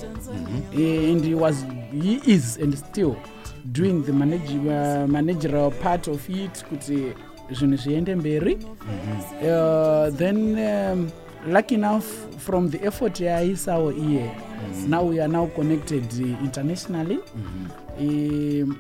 Uh, 0.77 1.11
and 1.13 1.25
he 1.25 1.35
was 1.35 1.65
he 2.03 2.21
is 2.27 2.57
and 2.59 2.77
still 2.79 3.17
doing 3.73 4.03
the 4.05 4.13
manage, 4.13 4.51
uh, 4.51 5.07
managerial 5.09 5.71
part 5.71 6.09
of 6.09 6.29
it 6.31 6.65
kuti 6.69 7.13
zvinhu 7.51 7.77
zviende 7.77 8.15
mberi. 8.15 8.55
Uh, 8.55 10.17
then 10.17 10.59
um, 10.59 11.11
lucky 11.53 11.75
enough 11.75 12.05
from 12.39 12.71
the 12.71 12.87
effort 12.87 13.21
yaaisawo 13.21 13.93
iye 13.93 14.31
now 14.89 15.03
we 15.11 15.21
are 15.21 15.29
now 15.33 15.47
connected 15.47 16.05
internationally. 16.45 17.19
Um, 18.01 18.77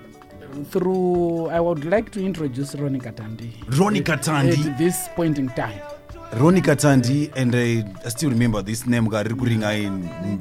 through 0.70 1.48
i 1.50 1.60
would 1.60 1.84
like 1.84 2.10
to 2.10 2.20
introduce 2.20 2.74
ronnie 2.78 3.00
katandi. 3.00 3.50
Ronnie 3.78 3.98
At- 4.00 4.06
Katandi. 4.06 4.66
at 4.70 4.78
this 4.78 5.08
point 5.16 5.38
in 5.38 5.48
time 5.48 5.80
roni 6.38 6.60
katandi 6.62 7.30
and 7.36 7.54
I, 7.54 7.84
i 8.04 8.08
still 8.10 8.30
remember 8.30 8.62
this 8.62 8.86
name 8.86 9.08
ka 9.10 9.22
riri 9.22 9.34
kuringa 9.34 9.70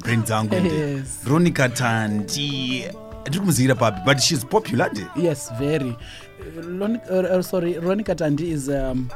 brain 0.02 0.22
dzangu 0.22 0.54
Yes. 0.64 1.18
roni 1.26 1.50
katandi 1.50 2.84
ndiri 3.26 3.38
kumuzivira 3.40 3.74
papi 3.74 4.00
but 4.06 4.18
shes 4.18 4.44
popular 4.46 4.90
nde 4.92 5.06
yes 5.16 5.52
very. 5.58 5.90
Uh, 5.90 6.64
Lon- 6.64 7.00
uh, 7.10 7.36
uh, 7.36 7.42
sorry 7.42 7.74
ronnie 7.80 8.04
katandi 8.04 8.50
is 8.50 8.68
um, 8.68 9.08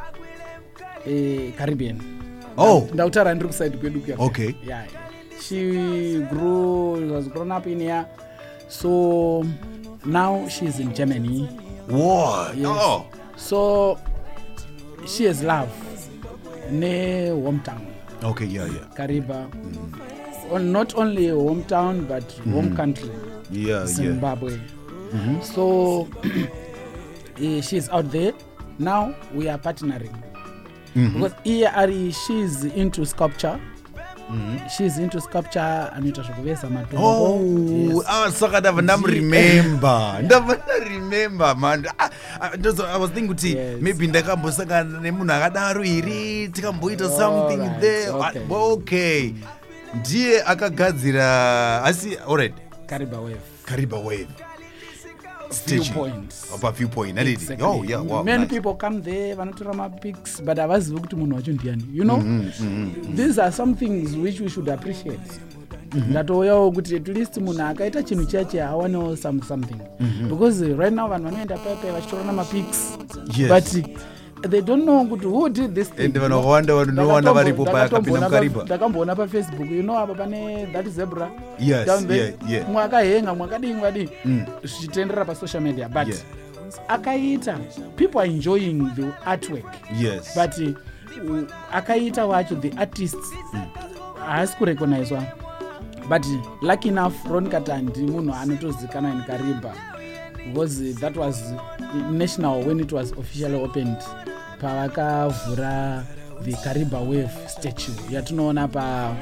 a 1.07 1.53
caribbean. 1.59 2.01
Oh. 2.57 2.89
Ndautaura 2.95 3.35
ndiri 3.35 3.49
kusaidi 3.49 3.77
kwedu 3.79 4.01
kuya 4.01 4.17
Okay. 4.19 4.51
yeah 4.67 4.85
she 5.49 6.19
grew 6.31 7.13
was 7.15 7.29
grown 7.29 7.53
up 7.53 7.67
in 7.67 7.81
here. 7.81 8.05
So 8.69 9.45
now 10.05 10.49
she's 10.49 10.79
in 10.81 10.93
germany. 10.95 11.49
Wow 11.91 12.47
Yes. 12.57 12.67
oh. 12.67 13.05
So 13.37 13.99
she 15.07 15.25
has 15.27 15.43
love 15.43 15.69
ne-hometown 16.73 17.81
okay 18.23 18.47
yeah 18.47 18.67
yeah 18.67 18.87
kariba 18.95 19.47
Mm. 19.55 20.55
on, 20.55 20.73
not 20.73 20.95
only 20.95 21.27
hometown 21.31 22.01
but 22.09 22.25
mm. 22.47 22.53
home 22.53 22.77
country 22.77 23.11
yeah 23.53 23.85
Zimbabwe. 23.87 24.51
yeah 24.53 24.61
Mm 25.13 25.21
-hmm. 25.21 25.43
so 25.55 25.65
eh, 27.43 27.63
she's 27.63 27.89
out 27.91 28.11
there 28.11 28.33
now 28.79 29.15
we 29.35 29.49
are 29.51 29.59
partnering 29.59 30.13
Mm 30.97 31.07
-hmm. 31.09 31.13
because 31.15 31.35
iye 31.45 31.69
ari 31.69 32.13
she's 32.13 32.65
into 32.77 33.07
sculpture 33.07 33.57
she's 34.77 34.99
into 34.99 35.21
sculpture 35.21 35.89
anoita 35.97 36.23
zvokuveza 36.23 36.71
matombo 36.71 37.07
Oh, 37.07 37.41
Yes. 37.97 38.05
ah, 38.09 38.31
saka 38.33 38.61
ndabva 38.61 38.83
ndamuremembe 38.83 39.89
ndabva 40.25 40.57
ndaremembe 40.65 41.55
man 41.55 41.87
i 42.41 42.99
was 43.01 43.11
thinking 43.11 43.29
kuti 43.29 43.53
Yes. 43.57 43.81
maybe 43.81 44.07
ndakambosangana 44.07 45.01
nemunhu 45.01 45.33
akadaro 45.33 45.83
here 45.83 46.49
tikamboita 46.49 47.09
something 47.11 47.61
Alright, 47.61 47.81
there. 47.81 48.09
Ah, 48.11 48.29
okay. 48.31 48.43
okay. 48.73 49.33
Ndiye 49.95 50.43
akagadzira 50.45 51.85
asi 51.85 52.17
alright 52.29 52.55
kariba 52.87 53.19
wave. 53.21 53.41
Kariba 53.65 53.97
wave. 53.99 54.29
Viewpoint. 55.67 56.35
paviewpoint 56.61 57.19
aliti 57.19 57.43
Exactly. 57.43 57.67
oh 57.67 57.83
people 58.47 58.75
come 58.75 59.01
there 59.01 59.35
vanotora 59.35 59.75
mapics 59.75 60.43
but 60.43 60.59
havazivi 60.59 61.01
kuti 61.01 61.17
munhu 61.17 61.37
wacho 61.37 61.53
ndiani 61.53 61.85
you 61.95 62.05
know? 62.05 62.17
Mm-hmm, 62.17 63.17
these 63.17 63.43
are 63.43 63.53
some 63.53 63.75
things 63.75 64.17
which 64.17 64.41
we 64.41 64.49
should 64.51 64.69
appreciate 64.69 65.21
Mm-hmm. 65.93 66.11
ndatouyawo 66.11 66.73
kuti 66.73 66.97
at 66.97 67.09
least 67.09 67.37
munhu 67.37 67.63
akaita 67.63 68.03
chinhu 68.03 68.25
chache 68.25 68.63
awanewo 68.63 69.17
some, 69.17 69.43
something 69.43 69.77
Mm-hmm. 70.01 70.29
because 70.29 70.65
right 70.77 70.93
now 70.95 71.09
vanhu 71.09 71.25
vanoenda 71.31 71.57
paipai 71.59 71.91
vachitora 71.93 72.25
namapics 72.25 72.99
Yes. 73.37 73.49
but 73.49 73.87
they 74.51 74.61
don't 74.63 74.83
know 74.83 75.05
kuti 75.05 75.27
who 75.27 75.49
did 75.49 75.75
this 75.75 75.91
thing, 75.91 76.03
ende 76.05 76.19
you 76.19 76.23
vanhu 76.23 76.29
know? 76.29 76.39
vakawanda 76.41 76.75
vanoona 76.75 77.03
Ndakatombo- 77.21 77.35
varipo 77.35 77.65
pakapinda 77.65 77.89
ndakatomboona 77.89 78.21
pa- 78.21 78.27
mukariba 78.29 78.65
ndakamboona 78.65 79.17
pafacebook 79.17 79.71
you 79.71 79.83
know 79.83 79.99
apa 79.99 80.15
pane 80.15 80.67
that 80.73 80.87
zebra 80.89 81.31
Yes, 81.59 81.87
down 81.87 82.07
there. 82.07 82.35
mwe 82.73 82.83
akahenga 82.83 83.35
mwe 83.35 83.47
akadii 83.47 83.73
mwakadii 83.73 84.09
zvichitenderera 84.65 85.25
pasocial 85.25 85.63
media 85.63 85.89
but 85.89 86.09
Yeah. 86.09 86.21
akaita 86.89 87.59
people 87.97 88.19
are 88.19 88.31
enjoying 88.31 88.87
the 88.97 89.05
artwork 89.27 89.65
yes 90.01 90.39
but 90.39 90.59
uh, 91.31 91.39
akaita 91.73 92.27
wacho 92.27 92.55
the 92.55 92.73
artists 92.77 93.33
haasi 94.27 94.57
kurecognizwa 94.57 95.23
but 96.09 96.27
lucky 96.63 96.89
enough 96.89 97.15
ron 97.31 97.49
katandi 97.49 98.01
munhu 98.01 98.35
anotozikanwa 98.35 99.13
in 99.13 99.23
kariba 99.23 99.75
because 100.47 100.95
that 100.95 101.17
was 101.17 101.53
national 102.11 102.63
when 102.63 102.81
it 102.81 102.93
was 102.93 103.13
officially 103.13 103.55
opened. 103.55 103.99
Pavakavhura 104.61 106.05
the 106.43 106.53
kariba 106.53 107.01
wave 107.01 107.31
statue 107.49 107.93
yatinoona 108.11 108.69
pa 108.73 109.15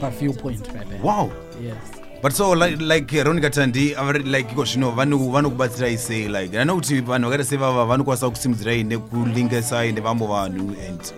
paviewpoint 0.00 0.62
paipai 0.68 1.00
wow. 1.02 1.30
Yes. 1.60 1.74
But 2.22 2.32
so 2.32 2.50
like, 2.52 2.80
like 2.80 3.12
ron 3.24 3.40
katandi 3.40 3.94
like 4.24 4.50
iko 4.52 4.64
zvino 4.64 4.90
vano- 4.90 5.30
vanokubatsirai 5.30 5.98
sei 5.98 6.28
like 6.28 6.58
ano 6.58 6.76
kuti 6.76 7.00
vanhu 7.00 7.30
vakaita 7.30 7.44
sevava 7.44 7.84
vanokwanisa 7.86 8.30
kusimudzirai 8.30 8.84
nekulingesai 8.84 9.92
nevamwe 9.92 10.26
vanhu 10.26 10.76
and 10.88 11.12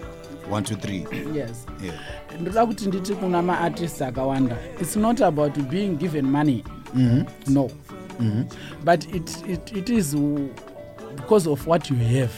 1 0.50 0.60
2 0.60 1.04
3 1.06 1.36
yes. 1.36 1.66
Ndoda 2.40 2.66
kuti 2.66 2.86
nditi 2.86 3.14
kuna 3.14 3.42
maartists 3.42 4.02
akawanda. 4.02 4.56
Its 4.80 4.96
not 4.96 5.20
about 5.20 5.58
being 5.58 5.88
given 5.96 6.24
money. 6.30 6.64
No. 7.46 7.70
But 8.84 9.14
it, 9.14 9.48
it, 9.48 9.72
it 9.76 9.88
is 9.90 10.14
because 11.16 11.46
of 11.50 11.66
what 11.66 11.90
you 11.90 11.96
have. 11.96 12.32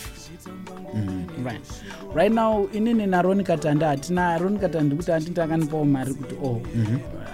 Right. 1.44 1.82
Right 2.14 2.32
now 2.32 2.68
inini 2.72 3.06
naroni 3.06 3.44
katanda 3.44 3.88
hatina 3.88 4.38
roni 4.38 4.58
katandi 4.58 4.96
kuti 4.96 5.10
handiti 5.10 5.40
akanipawo 5.40 5.84
mari 5.84 6.14
kuti 6.14 6.34
oh 6.44 6.60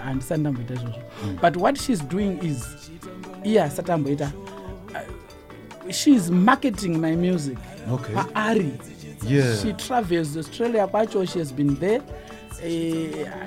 handisati 0.05 0.41
ndamboita 0.41 0.73
izvozvo. 0.73 1.01
But 1.41 1.55
what 1.57 1.77
she's 1.79 2.07
doing 2.07 2.39
is 2.43 2.65
iye 3.43 3.59
hasati 3.59 3.91
amboita 3.91 4.31
uh, 5.85 5.91
sheis 5.91 6.29
marketing 6.29 6.97
my 6.97 7.15
music. 7.15 7.57
Okay. 7.91 8.15
Yeah. 9.29 9.55
she 9.61 9.73
travels 9.73 10.37
australia 10.37 10.87
kwacho 10.87 11.25
she 11.25 11.39
has 11.39 11.53
been 11.53 11.75
there. 11.79 12.01
Uh, 12.63 12.65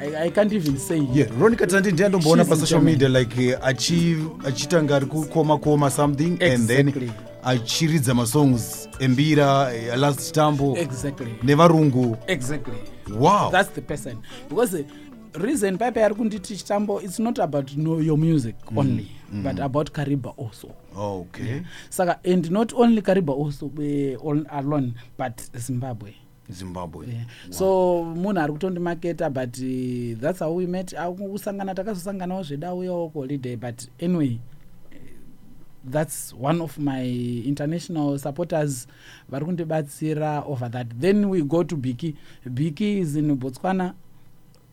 I, 0.03 0.27
i 0.27 0.31
can't 0.31 0.53
even 0.53 0.77
say. 0.79 1.01
Yeah 1.15 1.29
ron 1.41 1.57
katandi 1.57 1.93
ndiyandomboona 1.93 2.45
pasocial 2.45 2.83
media 2.83 3.09
like 3.09 3.43
eh, 3.49 3.59
achi- 3.63 4.17
achiita 4.47 4.97
ari 4.97 5.07
kukoma 5.07 5.59
koma 5.59 5.91
something 5.91 6.39
and 6.43 6.69
then 6.69 6.89
Exactly. 6.89 7.13
achiridza 7.43 8.15
masongs 8.15 8.89
embira 8.99 9.75
eh, 9.75 9.99
last 9.99 10.21
chitambo 10.27 10.77
exactly. 10.77 11.35
Nevarungu. 11.43 12.17
Exactly. 12.27 12.75
Wow. 13.19 13.51
That's 13.53 13.71
the 13.75 13.81
person. 13.83 14.17
Because 14.49 14.73
the 14.73 14.85
reason 15.39 15.79
paipai 15.79 16.03
ari 16.03 16.15
kunditi 16.15 16.57
chitambo 16.57 17.01
it's 17.03 17.19
not 17.19 17.39
about 17.39 17.71
know 17.75 18.01
your 18.01 18.19
music 18.19 18.55
only 18.77 19.07
but 19.43 19.59
about 19.61 19.91
kariba 19.93 20.33
also. 20.37 20.69
Okay. 20.97 21.63
Saka 21.91 22.19
and 22.25 22.51
not 22.51 22.73
only 22.73 23.03
kariba 23.03 23.33
also 23.33 23.67
uh, 23.67 24.29
on, 24.29 24.47
alone 24.51 24.95
but 25.17 25.43
zimbabwe. 25.59 26.15
Zimbabwe. 26.51 27.07
Yeah. 27.07 27.25
so 27.51 28.05
munhu 28.05 28.41
ari 28.41 28.53
kutondimaketa 28.53 29.31
but 29.31 29.59
uh, 29.59 30.21
that's 30.21 30.39
how 30.41 30.53
we 30.53 30.67
met. 30.67 30.95
Kusangana 30.95 31.75
takazosanganawo 31.75 32.43
zvedauyawo 32.43 33.09
kuholiday 33.09 33.57
but 33.57 33.89
anyway 34.01 34.39
eh, 34.93 34.99
that's 35.85 36.33
one 36.41 36.63
of 36.63 36.79
my 36.79 37.03
international 37.45 38.19
supporters 38.19 38.87
vari 39.29 39.45
kundibatsira 39.45 40.45
over 40.47 40.71
that. 40.71 40.87
Then 41.01 41.29
we 41.29 41.43
go 41.43 41.63
to 41.65 41.77
biki. 41.77 42.15
Biki 42.49 42.99
is 43.01 43.17
in 43.17 43.37
botswana 43.37 43.95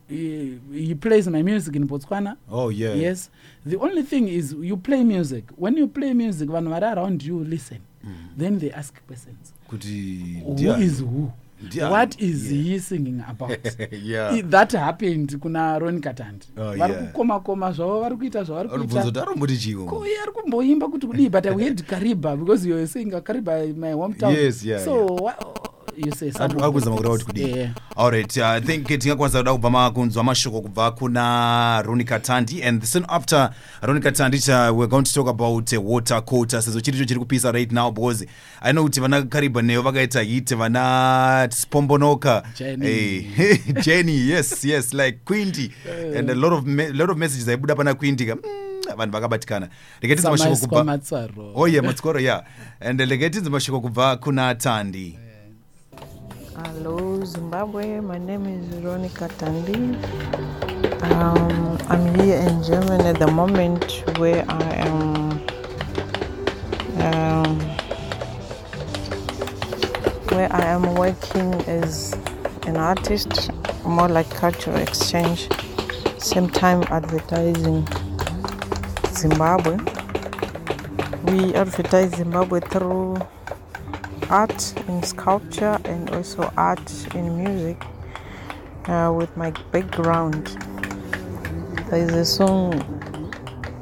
he, 0.08 0.58
he 0.72 0.94
plays 0.94 1.26
my 1.28 1.42
music 1.42 1.76
in 1.76 1.86
botswana. 1.86 2.36
Oh 2.50 2.68
yeah. 2.70 2.94
Yes. 2.94 3.30
The 3.66 3.76
only 3.76 4.02
thing 4.02 4.28
is 4.28 4.52
you 4.52 4.76
play 4.76 5.02
music. 5.04 5.44
When 5.56 5.76
you 5.76 5.86
play 5.88 6.12
music 6.14 6.48
vanhu 6.48 6.70
vari 6.70 6.86
around 6.86 7.22
you 7.22 7.44
listen. 7.44 7.78
Then 8.36 8.58
they 8.58 8.70
ask 8.70 8.94
questions. 9.06 9.52
Kuti 9.70 10.42
who 10.44 10.82
is 10.82 11.00
who? 11.00 11.32
Ndiani? 11.64 11.90
what 11.90 12.20
is 12.20 12.52
Yeah. 12.52 12.62
he 12.62 12.78
singing 12.78 13.22
about? 13.28 13.58
Yeah. 13.92 14.34
I- 14.34 14.42
that 14.42 14.72
happened 14.72 15.38
kuna 15.40 15.78
ron 15.78 16.00
katandi. 16.00 16.46
Oh, 16.58 16.74
vari 16.76 16.92
yeah. 16.92 17.06
kukoma 17.12 17.40
koma 17.40 17.72
zvavo 17.72 18.00
vari 18.00 18.16
kuita 18.16 18.44
zvavari 18.44 18.68
anobvunza 18.68 19.02
kuti 19.02 19.12
kuita 19.12 19.22
aromboti 19.22 19.56
chiwo 19.56 19.86
Ko, 19.86 20.06
iye 20.06 20.20
ari 20.22 20.32
kumboimba 20.32 20.88
kuti 20.88 21.06
kudii? 21.06 21.28
But 21.30 21.46
i 21.46 21.52
heard 21.54 21.82
kariba 21.86 22.36
because 22.36 22.66
you're 22.68 22.86
saying 22.86 23.10
kariba 23.10 23.66
my 23.76 23.92
hometown. 23.92 24.34
Yes, 24.34 24.64
yeah, 24.64 24.84
so 24.84 25.06
wha- 25.06 25.36
akuzama 26.62 26.96
kureva 26.96 27.12
kuti 27.14 27.24
kudii 27.24 27.44
Yeah. 27.44 27.70
alright 27.96 28.36
i 28.38 28.60
think 28.60 28.86
tingakwanisa 28.86 29.38
kuda 29.38 29.52
kubva 29.52 29.70
makunzwa 29.70 30.24
mashoko 30.24 30.60
kubva 30.60 30.90
kuna 30.90 31.82
roni 31.82 32.04
katandi 32.04 32.62
and 32.62 32.82
soon 32.84 33.04
after 33.08 33.50
roni 33.82 34.00
katandi 34.00 34.38
cha 34.38 34.72
we're 34.72 34.86
going 34.90 35.02
to 35.02 35.12
talk 35.12 35.28
about 35.28 35.72
uh, 35.72 35.90
water 35.92 36.24
quota. 36.24 36.62
Sezvo 36.62 36.80
chiri 36.80 36.98
cho 36.98 37.04
chiri 37.04 37.20
kupisa 37.20 37.52
right 37.52 37.72
now 37.72 37.90
because 37.90 38.26
i 38.62 38.72
know 38.72 38.84
kuti 38.84 39.00
vana 39.00 39.22
kariba 39.22 39.62
neyo 39.62 39.82
vakaita 39.82 40.22
hit 40.22 40.54
vana 40.56 41.48
spombonoka. 41.50 42.42
Jenny. 43.84 44.30
Yes 44.30 44.64
yes 44.64 44.94
like 44.94 45.18
quinty. 45.24 45.72
And 46.16 46.30
a 46.30 46.34
lot 46.34 46.52
of, 46.52 46.66
lot 46.94 47.10
of 47.10 47.18
messages 47.18 47.48
aibuda 47.48 47.74
pana 47.76 47.94
quinty 47.94 48.26
ka 48.26 48.34
mm, 48.34 48.96
vanhu 48.96 49.12
vakabatikana. 49.12 49.68
Rekatinzi 50.00 50.30
mashoko 50.30 50.56
Samaiswa 50.56 51.28
kubva 51.28 51.52
oh 51.54 51.66
yeah 51.68 51.84
matskoro 51.84 52.20
yeah. 52.20 52.42
And 52.80 53.00
rekatinzi 53.00 53.50
mashoko 53.50 53.80
kubva 53.80 54.16
kuna 54.16 54.54
tandi 54.54 55.18
Hello, 56.56 57.24
Zimbabwe. 57.24 58.00
My 58.00 58.18
name 58.18 58.46
is 58.46 58.64
Veronica 58.68 59.28
Tandi. 59.38 59.96
Um, 61.02 61.78
I'm 61.88 62.14
here 62.14 62.36
in 62.38 62.62
Germany 62.62 63.04
at 63.08 63.18
the 63.18 63.26
moment 63.26 64.04
where 64.18 64.44
I 64.48 64.74
am 64.86 65.32
um, 67.02 67.60
where 70.30 70.52
I 70.52 70.64
am 70.66 70.94
working 70.94 71.54
as 71.66 72.12
an 72.66 72.76
artist, 72.76 73.50
more 73.84 74.08
like 74.08 74.30
cultural 74.30 74.76
exchange, 74.76 75.48
same 76.18 76.48
time 76.48 76.84
advertising 76.84 77.86
Zimbabwe. 79.08 79.78
we 81.24 81.54
advertise 81.54 82.10
Zimbabwe 82.16 82.60
through 82.60 83.16
art 84.30 84.74
in 84.88 85.02
sculpture 85.02 85.78
and 85.84 86.10
also 86.10 86.52
art 86.56 87.14
in 87.14 87.42
music 87.42 87.82
uh, 88.86 89.12
with 89.16 89.34
my 89.36 89.50
background. 89.72 90.46
There 91.90 92.00
is 92.00 92.12
a 92.12 92.24
song 92.24 92.80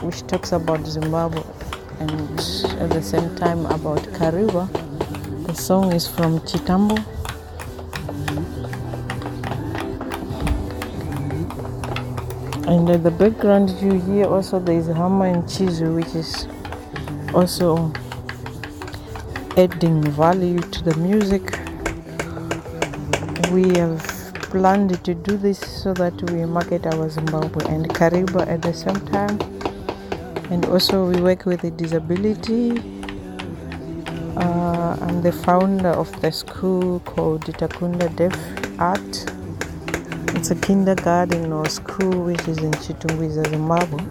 which 0.02 0.26
talks 0.26 0.52
about 0.52 0.86
Zimbabwe 0.86 1.42
and 2.00 2.40
at 2.80 2.90
the 2.90 3.02
same 3.02 3.34
time 3.36 3.66
about 3.66 4.00
Kariba. 4.18 4.68
The 5.46 5.54
song 5.54 5.92
is 5.92 6.08
from 6.08 6.40
Chitambo. 6.40 6.96
And 12.66 12.88
at 12.88 13.02
the 13.02 13.10
background, 13.10 13.70
you 13.82 14.00
hear 14.00 14.26
also 14.26 14.58
there 14.58 14.78
is 14.78 14.86
Hammer 14.86 15.26
and 15.26 15.44
Chizu, 15.44 15.94
which 15.94 16.14
is 16.14 16.46
also 17.34 17.92
adding 19.56 20.02
value 20.12 20.58
to 20.60 20.82
the 20.82 20.94
music. 20.96 21.42
We 23.52 23.76
have 23.78 24.02
planned 24.48 25.04
to 25.04 25.14
do 25.14 25.36
this 25.36 25.58
so 25.58 25.92
that 25.94 26.14
we 26.30 26.46
market 26.46 26.86
our 26.86 27.10
Zimbabwe 27.10 27.66
and 27.66 27.86
Kariba 27.90 28.46
at 28.48 28.62
the 28.62 28.72
same 28.72 28.98
time. 29.08 29.38
And 30.50 30.64
also, 30.66 31.04
we 31.04 31.20
work 31.20 31.44
with 31.44 31.64
a 31.64 31.70
disability. 31.70 32.78
Uh, 34.36 34.96
I'm 35.02 35.20
the 35.20 35.32
founder 35.32 35.90
of 35.90 36.08
the 36.22 36.32
school 36.32 37.00
called 37.00 37.44
Itakunda 37.44 38.14
Deaf 38.16 38.34
Art. 38.80 39.26
It's 40.34 40.50
a 40.50 40.54
kindergarten 40.56 41.52
or 41.52 41.68
school 41.68 42.24
which 42.24 42.48
is 42.48 42.56
in 42.58 42.72
Chitungwiza, 42.72 43.46
Zimbabwe. 43.50 44.02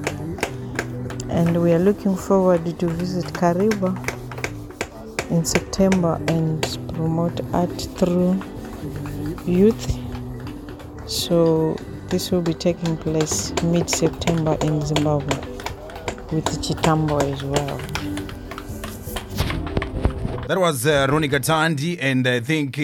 And 1.31 1.63
we 1.63 1.73
are 1.73 1.79
looking 1.79 2.15
forward 2.15 2.77
to 2.77 2.87
visit 2.87 3.25
Kariba 3.33 4.10
in 5.31 5.45
September 5.45 6.21
and 6.27 6.61
promote 6.93 7.39
art 7.53 7.81
through 7.97 8.39
youth. 9.45 9.97
So 11.07 11.75
this 12.09 12.31
will 12.31 12.41
be 12.41 12.53
taking 12.53 12.97
place 12.97 13.53
mid 13.63 13.89
September 13.89 14.57
in 14.61 14.81
Zimbabwe 14.81 15.37
with 16.31 16.45
Chitambo 16.61 17.21
as 17.23 17.43
well. 17.43 17.77
That 20.47 20.59
was 20.59 20.85
uh, 20.85 21.07
Ronnie 21.09 21.29
Gatandi 21.29 21.97
and 22.01 22.27
I 22.27 22.41
think 22.41 22.77
uh, 22.77 22.81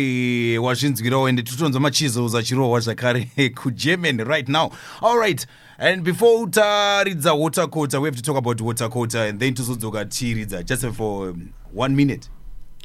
wazvinzwirawo 0.64 1.28
and 1.28 1.44
titonzwa 1.44 1.82
machizoza 1.82 2.44
chirohwa 2.44 2.80
zvakare 2.80 3.30
kugerman 3.56 4.26
right 4.26 4.48
now 4.48 4.72
all 5.02 5.18
right 5.18 5.46
and 5.78 6.04
before 6.04 6.44
utaridza 6.44 7.34
waterquota 7.34 8.00
we 8.00 8.08
have 8.08 8.16
to 8.16 8.24
talk 8.24 8.38
about 8.38 8.62
water 8.62 8.90
quota 8.90 9.24
and 9.24 9.40
then 9.40 9.54
tozodzoka 9.54 10.06
tiridza 10.06 10.64
just 10.64 10.88
for 10.96 11.30
um, 11.30 11.50
one 11.74 11.94
minute 11.96 12.30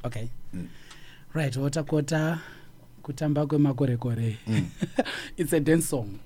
okay. 0.05 0.29
Right 1.35 1.57
waterquota 1.57 2.39
kutamba 3.03 3.47
kwemakorekore. 3.47 4.37
It's 5.37 5.53
a 5.53 5.61
dance 5.61 5.87
song. 5.89 6.19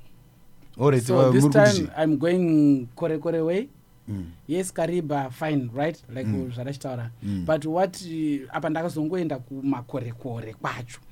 All 0.79 0.91
right 0.91 1.03
so 1.03 1.19
uh, 1.19 1.33
this 1.33 1.49
time 1.49 1.89
i'm 1.97 2.17
going 2.19 2.87
korekore 2.97 3.41
way. 3.45 3.69
Mm. 4.09 4.25
yes 4.49 4.73
kariba 4.73 5.31
fine 5.31 5.71
right? 5.75 6.03
Like 6.15 6.27
Mm. 6.29 6.51
zvadachitaura 6.55 7.11
Mm. 7.23 7.45
but 7.47 7.65
what 7.65 8.03
uh, 8.03 8.57
apa 8.57 8.71
ndakazongoenda 8.71 9.39
kumakorekore 9.39 10.55
kwacho? 10.55 10.99
oh, 11.01 11.06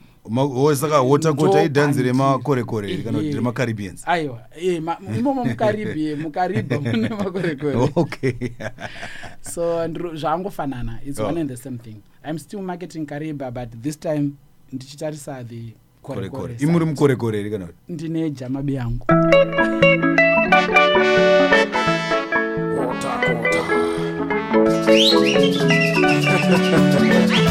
saka 0.77 1.03
waterquota 1.03 1.49
Ndo 1.59 1.65
idhanzi 1.65 1.99
pandi- 2.01 2.07
remakorekore 2.07 2.97
kana 2.97 3.19
kuti 3.19 3.33
remacaribbeans 3.33 4.03
aiwa 4.09 4.41
eh, 4.57 4.83
imomo 5.19 5.45
mukaribhi 5.45 6.15
mukaribha 6.23 6.81
mune 6.81 7.09
makorekore. 7.09 7.91
Okay. 7.97 8.33
So 9.43 9.87
zvaangofanana 10.15 11.01
it's 11.07 11.21
Oh. 11.21 11.27
one 11.27 11.37
and 11.41 11.51
the 11.51 11.57
same 11.57 11.79
thing. 11.79 11.97
I'm 12.25 12.39
still 12.39 12.63
marketing 12.63 13.07
kariba 13.07 13.51
but 13.53 13.71
this 13.83 13.97
time 13.97 14.31
ndichitarisa 14.73 15.45
the 15.45 15.75
korekore 16.03 16.57
imuri 16.59 16.85
mukorekore 16.85 17.43
ri 17.43 17.51
kana 17.51 17.67
kuti? 17.67 17.79
Ndine 17.89 18.31
jamabi 18.31 18.75
yangu. 18.75 19.07
Utakota 22.91 23.65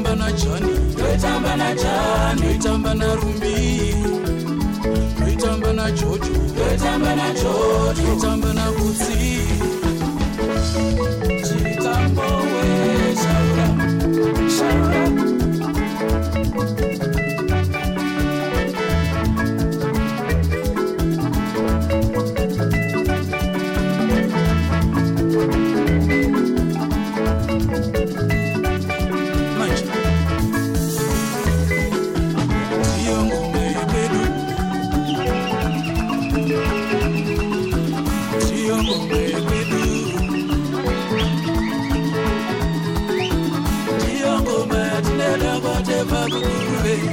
noitamba 0.00 0.16
na 0.16 0.32
jani 0.32 0.72
noitamba 0.98 1.56
na 1.56 1.74
jani 1.74 2.42
noitamba 2.42 2.94
na 2.94 3.14
rumbi. 3.14 3.94
Noitamba 5.20 5.72
na 5.72 5.90
jojo 5.90 6.30
noitamba 6.56 7.14
na 7.16 7.34
jojo 7.34 8.02
noitamba 8.02 8.54
na 8.54 8.70
chitambo 11.44 12.22
we 12.22 13.14
shaura. 13.20 13.68
Shaura 14.56 15.02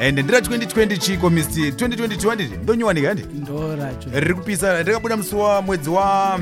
and 0.00 0.18
ndira 0.18 0.38
2020 0.40 0.96
chiko 0.98 1.30
mist 1.30 1.56
2020 1.58 2.62
ndonyuwanika 2.62 3.14
ndi 3.14 3.22
ndo 3.34 3.76
racho. 3.76 4.08
Riri 4.12 4.34
kupisa 4.34 4.82
rakabuda 4.82 5.16
musi 5.16 5.34
wa 5.34 5.62
mwedzi 5.62 5.90
wa 5.90 6.40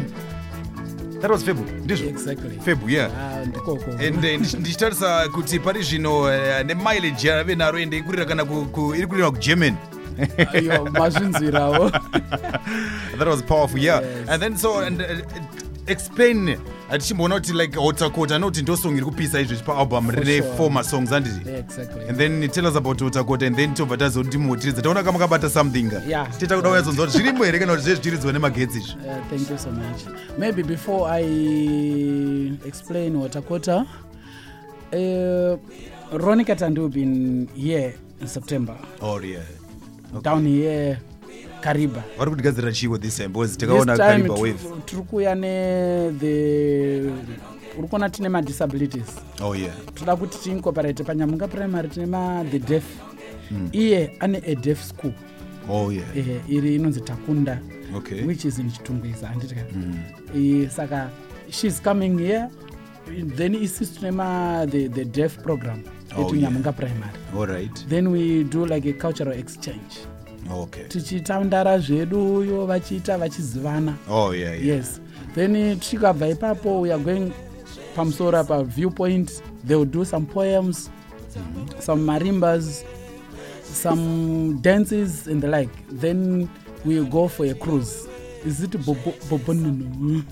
that 1.20 1.30
was 1.30 1.44
febu 1.44 1.64
ndizvo? 1.84 2.08
Exactly. 2.08 2.58
Febu 2.64 2.90
yeah. 2.90 3.10
Ah, 3.20 3.36
and 3.42 4.24
eh, 4.24 4.40
ndichi- 4.40 4.58
ndichitarisa 4.60 5.28
kuti 5.28 5.58
pari 5.58 5.82
zvino 5.82 6.32
eh, 6.34 6.66
nemileage 6.66 7.28
yave 7.28 7.54
naro 7.54 7.78
ende 7.78 7.96
ikurira 7.98 8.24
kana 8.24 8.44
ku- 8.44 8.64
ku- 8.64 8.94
iri 8.94 9.06
kurira 9.06 9.30
kugerman 9.30 9.74
Ayo, 10.54 10.84
mazvinzwirawo 10.92 11.90
that 13.18 13.26
was 13.28 13.42
powerful 13.42 13.78
yeah. 13.80 14.02
Yes. 14.02 14.28
and 14.28 14.42
then 14.42 14.56
so 14.56 14.78
and 14.80 15.00
uh, 15.00 15.06
explain. 15.86 16.56
Atichimboona 16.90 17.34
kuti 17.34 17.52
like 17.52 17.78
hotakota 17.78 18.36
anoti 18.36 18.62
ndo 18.62 18.76
song 18.76 18.92
iri 18.96 19.04
kupisa 19.04 19.40
izvozvi 19.40 19.64
paalbum 19.66 20.06
For 20.06 20.14
rine 20.24 20.42
sure. 20.42 20.56
four 20.56 20.70
masongs 20.70 21.12
anditi? 21.12 21.50
Exactly. 21.50 22.04
And 22.08 22.18
then 22.18 22.48
tell 22.50 22.66
us 22.66 22.76
about 22.76 22.98
hotakota 23.02 23.46
and 23.46 23.56
then 23.56 23.74
tobva 23.74 23.96
tazotimuhutiridza 23.96 24.82
taona 24.82 25.02
kama 25.02 25.18
kabata 25.18 25.50
something. 25.50 25.90
Tiita 26.38 26.56
kuda 26.56 26.68
kunyatsoonzwa 26.68 27.06
kuti 27.06 27.18
zvirimo 27.18 27.44
here 27.44 27.58
kana 27.58 27.72
kuti 27.72 27.84
zve 27.84 27.94
zvichiridzwa 27.94 28.32
nemagetsi 28.32 28.78
izvi? 28.78 28.92
Uh, 28.92 29.28
thank 29.30 29.50
you 29.50 29.58
so 29.58 29.70
much. 29.70 30.02
Maybe 30.38 30.62
before 30.62 31.10
I 31.10 31.22
explain 32.66 33.16
Watakota, 33.16 33.86
uh, 34.92 35.56
Ronnie 36.18 36.44
Katandi 36.44 36.78
will 36.78 36.88
be 36.88 37.02
in 37.02 37.48
here 37.56 37.94
in 38.20 38.26
September, 38.28 38.76
oh 39.00 39.18
yeah. 39.20 39.40
Down 40.22 40.44
here, 40.46 40.98
Kariba. 41.62 42.02
vari 42.18 42.30
kutigadzirira 42.30 42.72
chiwo 42.72 42.98
this 42.98 43.16
time 43.16 43.28
because 43.28 43.56
takaona 43.56 43.96
time 43.96 44.08
kariba 44.08 44.34
wave. 44.34 44.58
tiri 44.84 45.02
kuuya 45.02 45.34
nethe 45.34 47.12
uri 47.78 47.88
kuona 47.88 48.10
tine 48.10 48.28
madisabilities. 48.28 49.16
Oh 49.40 49.54
yeah. 49.54 49.74
Toda 49.94 50.16
kuti 50.16 50.38
tiincorporate 50.38 51.04
panyamunga 51.04 51.48
primary 51.48 51.88
tine 51.88 52.06
mathe 52.06 52.58
deaf. 52.58 52.84
Iye 53.72 54.16
ane 54.20 54.42
a 54.46 54.54
deaf 54.54 54.82
school. 54.82 55.12
Oh 55.68 55.90
yeah. 55.92 56.16
Eh, 56.16 56.40
iri 56.48 56.74
inonzi 56.76 57.00
takunda 57.00 57.58
okay. 57.96 58.24
which 58.24 58.44
is 58.44 58.58
in 58.58 58.70
chitungwiza 58.70 59.26
handitika. 59.28 59.64
Mm. 60.34 60.70
saka 60.70 61.10
she's 61.50 61.80
coming 61.80 62.18
here 62.18 62.48
then 63.36 63.54
isis 63.54 63.94
tunema 63.94 64.66
the, 64.70 64.88
the 64.88 65.04
deaf 65.04 65.38
program 65.42 65.82
Oh, 66.16 66.22
etunyamunga 66.26 66.68
yeah. 66.70 66.76
primary. 66.76 67.18
All 67.34 67.46
right. 67.46 67.88
Then 67.88 68.10
we 68.10 68.44
do 68.44 68.66
like 68.66 68.84
a 68.84 68.92
cultural 68.92 69.32
exchange 69.32 70.06
okay. 70.50 70.84
Tichitandara 70.88 71.78
zveduyo 71.78 72.66
vachiita 72.66 73.18
vachizivana. 73.18 73.94
Oh 74.08 74.34
yeah 74.34 74.52
yeah. 74.54 74.66
Yes. 74.78 75.00
Then 75.34 75.80
tikabva 75.80 76.28
ipapo 76.28 76.80
we 76.80 76.92
are 76.92 77.02
going 77.02 77.32
pamusoro 77.96 78.44
paviewpoint 78.44 79.42
they 79.64 79.76
will 79.76 79.84
do 79.84 80.04
some 80.04 80.26
poems 80.26 80.90
some 81.78 82.04
marimbas 82.06 82.84
some 83.62 84.58
dances 84.60 85.26
and 85.26 85.42
the 85.42 85.48
like. 85.48 85.70
Then 85.90 86.48
we 86.84 87.02
go 87.04 87.28
for 87.28 87.46
a 87.46 87.54
cruise. 87.54 88.06
Is 88.44 88.60
it 88.62 88.72
Bobo- 88.84 89.14
bobonunu 89.30 90.24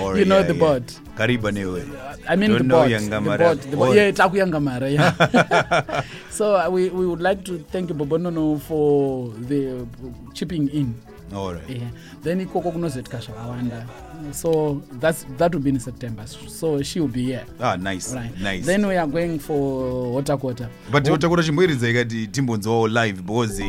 All 0.00 0.18
you 0.18 0.24
know 0.24 0.36
yeah, 0.38 0.46
the 0.46 0.54
yeah. 0.54 0.60
boat 0.60 0.92
kariba 1.16 1.50
newe 1.52 1.82
I 2.28 2.36
mean 2.36 2.50
Don't 2.50 2.58
the 2.58 2.64
know 2.64 2.80
boat, 2.82 2.88
the 2.88 2.94
Yangamara. 2.94 3.38
boat, 3.38 3.60
the 3.70 3.76
boat. 3.76 3.88
Oh. 3.88 3.92
Yeah, 3.94 4.12
takuyangamara. 4.12 4.90
Yeah. 4.90 6.02
so 6.30 6.54
uh, 6.56 6.68
we, 6.70 6.88
we 6.90 7.06
would 7.06 7.20
like 7.22 7.42
to 7.44 7.58
thank 7.72 7.90
Bobonono 7.90 8.60
for 8.60 9.28
the 9.48 9.86
chipping 10.34 10.68
in. 10.68 10.94
all 11.34 11.54
right 11.54 11.68
Yeah. 11.70 11.88
Then 12.22 12.40
ikoko 12.40 12.70
kunozoitika 12.72 13.18
zvakawanda. 13.20 13.86
So 14.32 14.82
that's 15.00 15.26
that 15.38 15.52
will 15.54 15.62
be 15.62 15.70
in 15.70 15.80
September. 15.80 16.26
So 16.26 16.82
she 16.82 17.00
will 17.00 17.08
be 17.12 17.22
here. 17.24 17.44
ah 17.60 17.76
nice 17.76 18.14
Right. 18.14 18.40
nice 18.40 18.66
Then 18.66 18.86
we 18.86 18.96
are 18.96 19.06
going 19.06 19.38
for 19.38 20.12
Waterquarter. 20.22 20.68
but 20.92 21.08
hotakota 21.08 21.42
chimboiridza 21.42 21.88
ikati 21.88 22.26
timbonzwawo 22.26 22.88
live 22.88 23.22
because 23.22 23.62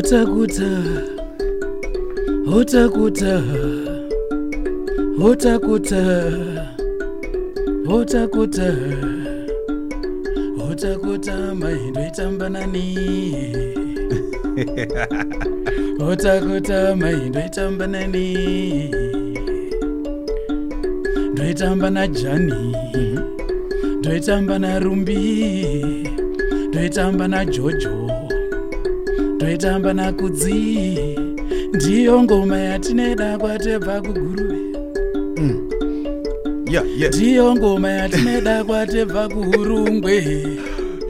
Waterquarter. 0.00 0.80
Waterquarter. 2.46 3.42
Waterquarter. 5.20 6.24
Waterquarter. 7.84 8.76
Waterquarter 10.56 11.54
maindo 11.54 12.00
itamba 12.06 12.48
nani. 12.48 12.86
Waterquarter 16.00 16.96
maindo 16.96 17.40
itamba 17.40 17.86
nani. 17.86 18.90
Ndoitamba 21.32 21.90
na 21.90 22.06
Jani. 22.08 22.74
Ndoitamba 23.98 24.58
na 24.58 24.78
Rumbi. 24.78 26.08
Ndoitamba 26.68 27.28
na 27.28 27.44
Jojo. 29.40 29.46
Ndoitamba 29.46 29.94
na 29.94 30.12
Kudzi. 30.12 30.98
Ndiyo 31.74 32.22
ngoma 32.22 32.58
yatineda 32.58 33.38
kwatebva 33.38 34.00
kugurube. 34.00 34.56
yeah 36.70 36.84
yeah. 36.98 37.14
Ndiyo 37.14 37.56
ngoma 37.56 37.90
yatineda 37.90 38.64
kwatebva 38.64 39.28
kuurungwe 39.28 40.14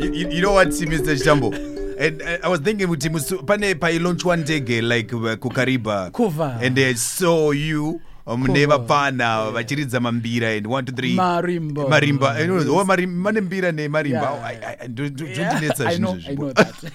you, 0.01 0.15
you, 0.15 0.31
you 0.31 0.41
know 0.41 0.55
what 0.55 0.69
mr 0.81 1.17
chitambo 1.19 1.55
and 2.01 2.23
uh, 2.23 2.47
i 2.47 2.51
was 2.51 2.61
thinking 2.63 2.87
kuti 2.87 3.11
pane 3.47 3.75
pailaunchwa 3.75 4.37
ndege 4.37 4.81
like 4.83 5.15
uh, 5.17 5.35
kukariba. 5.35 6.11
Kuva. 6.11 6.59
and 6.63 6.79
i 6.79 6.95
saw 6.95 7.53
you 7.53 8.01
um, 8.27 8.43
Kuva. 8.47 8.53
nevapfana 8.59 9.51
vachiridza 9.51 10.01
mambira 10.01 10.49
and 10.57 10.67
1 10.67 10.81
2 10.83 10.93
3 10.93 11.15
marimba. 11.15 11.89
Marimba. 11.89 12.37
Oh, 12.71 12.85
mane 12.85 13.41
mbira 13.41 13.73
nemarimba 13.73 14.53
ndondinetsa 14.89 15.93
zvinhu 15.93 15.99
know, 15.99 16.13
I 16.17 16.21
zvezvipo. 16.21 16.43
know 16.43 16.53
that. 16.53 16.93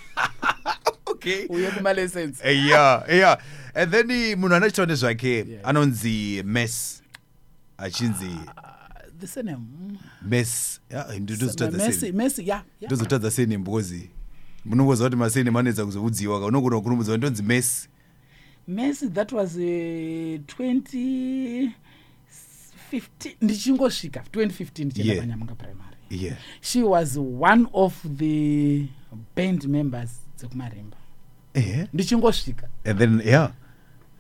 Okay. 1.25 1.45
Uye 1.49 1.71
kumalessons. 1.71 2.39
Eh, 2.43 2.65
yeah 2.67 3.03
yeah. 3.09 3.37
And 3.73 3.91
then 3.91 4.11
eh, 4.11 4.37
munhu 4.37 4.55
anachitawo 4.55 4.85
nezvake 4.85 5.45
Yeah. 5.47 5.67
anonzi 5.69 6.43
mes 6.45 7.01
achinzi 7.77 8.29
the 9.19 9.27
surname. 9.27 9.65
Yeah, 10.91 11.19
ndozotadza 11.19 11.77
Messi, 11.77 11.99
surname. 11.99 12.23
Yeah, 12.37 12.47
yeah. 12.47 12.63
ndozotadza 12.81 13.31
surname 13.31 13.57
because 13.63 14.09
munongoziva 14.65 15.09
kuti 15.09 15.19
masurname 15.19 15.59
anowedza 15.59 15.85
kuzoudziwa 15.85 16.39
ka 16.39 16.45
unogona 16.45 16.81
kurumudza 16.81 17.17
ndonzi 17.17 17.43
mes 17.43 17.89
Messi, 18.67 19.09
that 19.09 19.31
was 19.31 19.55
uh, 19.55 19.61
2015 19.61 21.69
ndichingosvika 23.41 24.19
2015 24.31 24.85
ndichienda 24.85 25.13
Yeah. 25.13 25.19
panyamunga 25.23 25.55
primary. 25.55 25.95
Yeah. 26.09 26.37
She 26.61 26.83
was 26.83 27.17
one 27.41 27.67
of 27.73 28.05
the 28.17 28.85
band 29.35 29.63
members 29.65 30.09
dzekumarimba 30.37 30.97
eh? 31.55 31.87
Ndichingosvika. 31.93 32.67
And 32.85 32.99
then 32.99 33.21
yeah. 33.25 33.49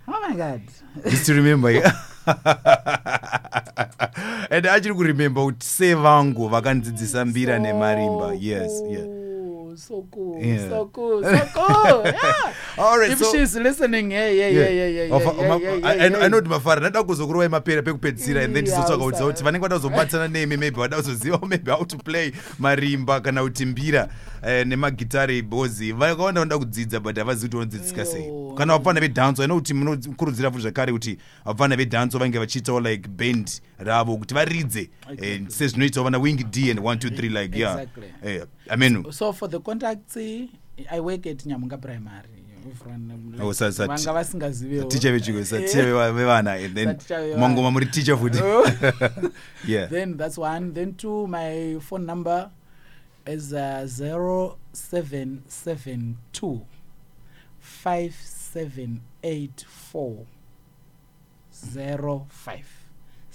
Oh 0.07 0.29
my 0.29 0.35
god. 0.35 0.61
Just 1.09 1.25
to 1.25 1.33
remember 1.33 1.71
yeah. 1.71 1.91
and 4.49 4.65
achiri 4.65 4.95
kurememba 4.95 5.43
kuti 5.43 5.65
sevangu 5.65 6.47
vakandzidzisa 6.47 7.25
mbira 7.25 7.59
nemarimba. 7.59 8.33
Yes 8.39 8.71
yeah 8.89 9.24
so 9.77 10.01
cool, 10.11 10.43
Yeah. 10.45 10.69
so 10.69 10.85
cool, 10.93 11.23
so 11.23 11.29
cool. 11.53 12.01
Yeah. 12.05 12.53
All 12.77 12.97
right, 12.99 13.11
if 13.11 13.19
so- 13.19 13.31
she's 13.31 13.55
listening, 13.55 14.11
yeah, 14.11 14.27
yeah, 14.33 14.47
yeah, 14.51 14.69
yeah, 14.69 14.87
yeah, 14.89 14.89
yeah, 14.89 15.07
yeah, 15.07 15.31
yeah, 15.31 15.75
yeah, 15.77 15.95
yeah. 16.11 16.25
I 16.25 16.27
know 16.29 16.37
kuti 16.41 16.49
mafara 16.49 16.79
ndada 16.79 17.03
kuzokurovai 17.03 17.49
mapera 17.49 17.81
pekupedzisira 17.81 18.43
and 18.43 18.53
then 18.55 18.65
Yeah, 18.65 18.75
tizotsvaka 18.77 19.03
kuudza 19.03 19.17
usa- 19.17 19.27
kuti 19.31 19.43
vanenge 19.43 19.61
vada 19.63 19.75
kuzobatsana 19.75 20.27
nemi 20.27 20.57
maybe 20.57 20.77
vada 20.79 20.97
kuzozivawo 20.97 21.45
maybe 21.47 21.71
how 21.71 21.85
to 21.85 21.97
play 21.97 22.31
marimba 22.59 23.19
kana 23.21 23.43
kuti 23.43 23.65
mbira 23.65 24.07
eh, 24.47 24.67
nemagitari 24.67 25.41
bhozi 25.41 25.91
vakawanda 25.91 26.41
vanoda 26.41 26.57
kudzidza 26.57 26.99
but 26.99 27.17
havazivi 27.17 27.47
kuti 27.47 27.57
vanodzidzisika 27.57 28.05
sei 28.05 28.31
kana 28.57 28.73
vapfana 28.73 28.99
vedhanso 28.99 29.43
i 29.43 29.45
know 29.45 29.57
kuti 29.57 29.73
munokurudzira 29.73 30.51
futi 30.51 30.61
zvakare 30.63 30.91
kuti 30.93 31.17
vapfana 31.45 31.75
vedhanso 31.75 32.17
vange 32.19 32.39
vachiitawo 32.39 32.79
like 32.79 33.07
band 33.09 33.51
ravo 33.77 34.17
kuti 34.17 34.33
varidze 34.33 34.79
eh, 34.81 34.89
Exactly. 35.11 35.45
sezvinoitawo 35.51 36.03
vana 36.03 36.19
wing 36.19 36.43
d 36.51 36.71
and 36.71 36.79
1 36.79 36.95
2 36.95 37.09
3 37.09 37.29
like 37.29 37.59
yeah. 37.59 37.73
Exactly. 37.81 38.13
Eh, 38.23 38.43
i 38.69 38.77
mean 38.77 39.11
so 39.11 39.33
for 39.33 39.49
the 39.49 39.59
contacts 39.59 40.17
i 40.17 40.49
work 40.99 41.27
at 41.27 41.45
nyamunga 41.45 41.77
primary. 41.77 42.29
Oh, 43.41 43.51
vanga 43.51 44.13
vasingazivewo 44.13 44.83
ticha 44.87 45.11
vechikosa 45.11 45.61
ticha 45.61 46.11
vevana 46.11 46.51
and 46.51 46.75
then 46.75 46.97
mangoma 47.39 47.71
muri 47.71 47.85
ticha 47.85 48.17
futi 48.17 48.39
Oh. 48.41 48.65
yeah. 49.67 49.87
Then 49.89 50.17
that's 50.17 50.37
one. 50.37 50.73
Then 50.73 50.93
two 50.95 51.27
my 51.27 51.77
phone 51.79 52.05
number 52.05 52.49
is 53.27 53.53
uh, 53.53 53.85
0772 53.87 56.61
5784 57.59 60.25
05 61.53 62.84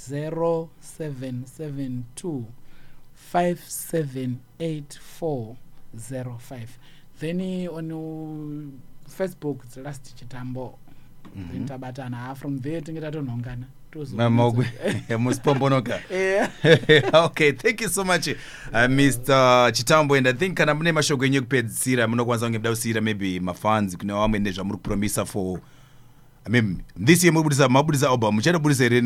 0772 0.08 2.44
5784 3.32 5.56
05 6.38 6.78
then 7.20 7.40
on 7.68 7.92
uh, 7.92 7.98
facebook 9.18 9.58
it's 9.64 9.76
last 9.76 10.16
chitambo. 10.16 10.74
Then 11.34 11.66
tabatana 11.66 12.34
from 12.36 12.58
there 12.60 12.80
tinge 12.80 13.00
tatonhongana 13.00 13.64
tozo- 13.92 14.16
musipombonoka 15.18 16.00
okay 17.12 17.52
thank 17.52 17.80
you 17.80 17.88
so 17.88 18.04
much 18.04 18.28
uh, 18.28 18.34
mr 18.88 19.70
chitambo. 19.72 20.14
And 20.16 20.28
i 20.28 20.32
think 20.32 20.56
kana 20.56 20.74
mune 20.74 20.92
mashoko 20.92 21.24
enyu 21.26 21.38
ekupedzisira 21.38 22.08
munokwanisa 22.08 22.46
kunge 22.46 22.58
muda 22.58 22.70
kusiyira 22.70 23.00
maybe 23.00 23.40
mafans 23.40 23.96
kune 23.96 24.12
vamwe 24.12 24.38
nezvamuri 24.38 24.76
kupromisa 24.78 25.24
for 25.24 25.60
i 26.46 26.50
mean 26.50 26.82
this 27.04 27.24
year 27.24 27.32
muribudisa 27.34 27.68
mabudisa 27.68 28.10
album. 28.10 28.34
Muchatobudisa 28.34 28.84
here 28.84 29.00